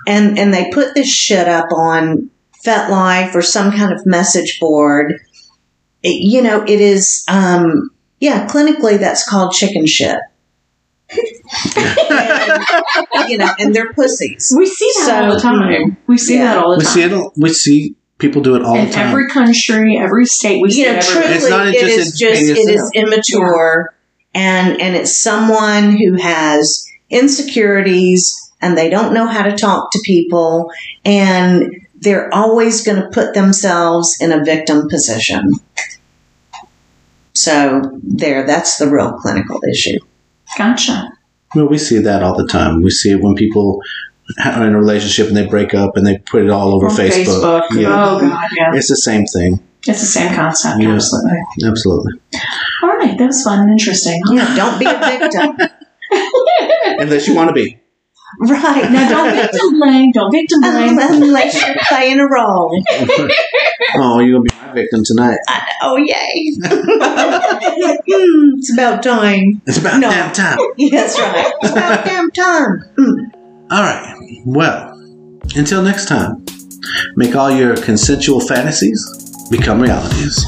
and 0.06 0.38
and 0.38 0.54
they 0.54 0.70
put 0.70 0.94
this 0.94 1.12
shit 1.12 1.48
up 1.48 1.70
on 1.72 2.30
FetLife 2.64 3.34
or 3.34 3.42
some 3.42 3.72
kind 3.72 3.92
of 3.92 4.06
message 4.06 4.58
board, 4.58 5.20
it, 6.02 6.16
you 6.20 6.40
know, 6.42 6.62
it 6.62 6.80
is 6.80 7.24
um 7.28 7.90
yeah, 8.20 8.46
clinically 8.46 8.98
that's 8.98 9.28
called 9.28 9.52
chicken 9.52 9.86
shit. 9.86 10.16
and, 11.76 13.28
you 13.28 13.36
know, 13.36 13.50
and 13.58 13.74
they're 13.74 13.92
pussies. 13.92 14.54
we 14.56 14.64
see 14.66 14.90
that 15.00 15.24
all 15.24 15.34
the 15.34 15.40
time. 15.40 15.98
We 16.06 16.16
see 16.16 16.38
yeah. 16.38 16.54
that 16.54 16.64
all 16.64 16.78
the 16.78 16.82
time. 16.82 16.94
We 16.94 17.02
see 17.02 17.02
it. 17.02 17.32
We 17.36 17.52
see 17.52 17.96
people 18.24 18.42
do 18.42 18.56
it 18.56 18.62
all 18.62 18.76
in 18.76 18.86
the 18.86 18.92
time. 18.92 19.08
every 19.08 19.28
country, 19.28 19.98
every 19.98 20.26
state. 20.26 20.62
We 20.62 20.70
see 20.70 20.82
you 20.82 20.92
know, 20.92 20.98
it 20.98 21.02
truly, 21.02 21.26
It's 21.26 21.50
not 21.50 21.68
it 21.68 21.80
just 21.80 21.98
is 21.98 22.18
just 22.18 22.42
it 22.42 22.48
instantaneous 22.48 22.82
is 22.82 22.90
immature, 22.94 23.94
and 24.34 24.80
and 24.80 24.96
it's 24.96 25.20
someone 25.20 25.96
who 25.96 26.14
has 26.14 26.88
insecurities 27.10 28.52
and 28.60 28.78
they 28.78 28.88
don't 28.88 29.12
know 29.12 29.26
how 29.26 29.42
to 29.42 29.56
talk 29.56 29.90
to 29.92 30.00
people, 30.04 30.72
and 31.04 31.70
they're 31.96 32.32
always 32.34 32.84
going 32.84 33.00
to 33.00 33.08
put 33.10 33.34
themselves 33.34 34.16
in 34.20 34.32
a 34.32 34.42
victim 34.42 34.88
position. 34.88 35.52
So 37.34 37.90
there, 38.02 38.46
that's 38.46 38.78
the 38.78 38.88
real 38.88 39.12
clinical 39.12 39.60
issue. 39.70 39.98
Gotcha. 40.56 41.10
Well, 41.54 41.68
we 41.68 41.78
see 41.78 41.98
that 41.98 42.22
all 42.22 42.36
the 42.36 42.46
time. 42.46 42.82
We 42.82 42.90
see 42.90 43.10
it 43.10 43.20
when 43.20 43.34
people 43.34 43.80
are 43.80 44.03
in 44.46 44.74
a 44.74 44.78
relationship 44.78 45.28
and 45.28 45.36
they 45.36 45.46
break 45.46 45.74
up 45.74 45.96
and 45.96 46.06
they 46.06 46.18
put 46.18 46.42
it 46.42 46.50
all 46.50 46.74
over 46.74 46.86
On 46.86 46.92
Facebook. 46.96 47.62
Yeah. 47.72 47.88
Oh 47.88 48.20
God, 48.20 48.48
yeah. 48.56 48.74
It's 48.74 48.88
the 48.88 48.96
same 48.96 49.24
thing. 49.26 49.60
It's 49.86 50.00
the 50.00 50.06
same 50.06 50.34
concept. 50.34 50.80
Yeah. 50.82 50.94
Absolutely. 50.94 51.38
Absolutely. 51.66 52.12
All 52.82 52.88
right, 52.96 53.18
that 53.18 53.26
was 53.26 53.42
fun 53.42 53.60
and 53.60 53.70
interesting. 53.70 54.22
Yeah, 54.30 54.54
don't 54.56 54.78
be 54.78 54.86
a 54.86 54.98
victim. 54.98 55.58
Unless 57.00 57.26
you 57.28 57.34
want 57.34 57.48
to 57.48 57.54
be. 57.54 57.78
Right. 58.40 58.90
Now, 58.90 59.08
don't 59.08 59.36
victim 59.36 59.78
blame. 59.78 60.10
Don't 60.10 60.32
victim 60.32 60.60
blame. 60.62 60.98
Unless 60.98 61.66
you're 61.66 61.76
playing 61.88 62.18
a 62.18 62.26
role. 62.28 62.82
oh, 63.94 64.18
you're 64.20 64.38
gonna 64.38 64.42
be 64.42 64.56
my 64.66 64.72
victim 64.72 65.04
tonight. 65.04 65.38
Oh, 65.82 65.96
yay. 65.96 66.56
Hmm, 68.06 68.58
it's 68.58 68.72
about 68.72 69.02
time. 69.02 69.62
It's 69.66 69.78
about 69.78 70.00
No. 70.00 70.10
damn 70.10 70.32
time. 70.32 70.58
That's 70.90 71.18
right. 71.20 71.52
It's 71.62 71.70
about 71.72 72.04
damn 72.04 72.30
time. 72.30 72.84
Hmm. 72.96 73.24
All 73.70 73.82
right. 73.82 74.40
Well, 74.44 74.90
until 75.56 75.82
next 75.82 76.06
time, 76.06 76.44
make 77.16 77.34
all 77.34 77.50
your 77.50 77.76
consensual 77.76 78.40
fantasies 78.40 79.48
become 79.50 79.80
realities. 79.80 80.46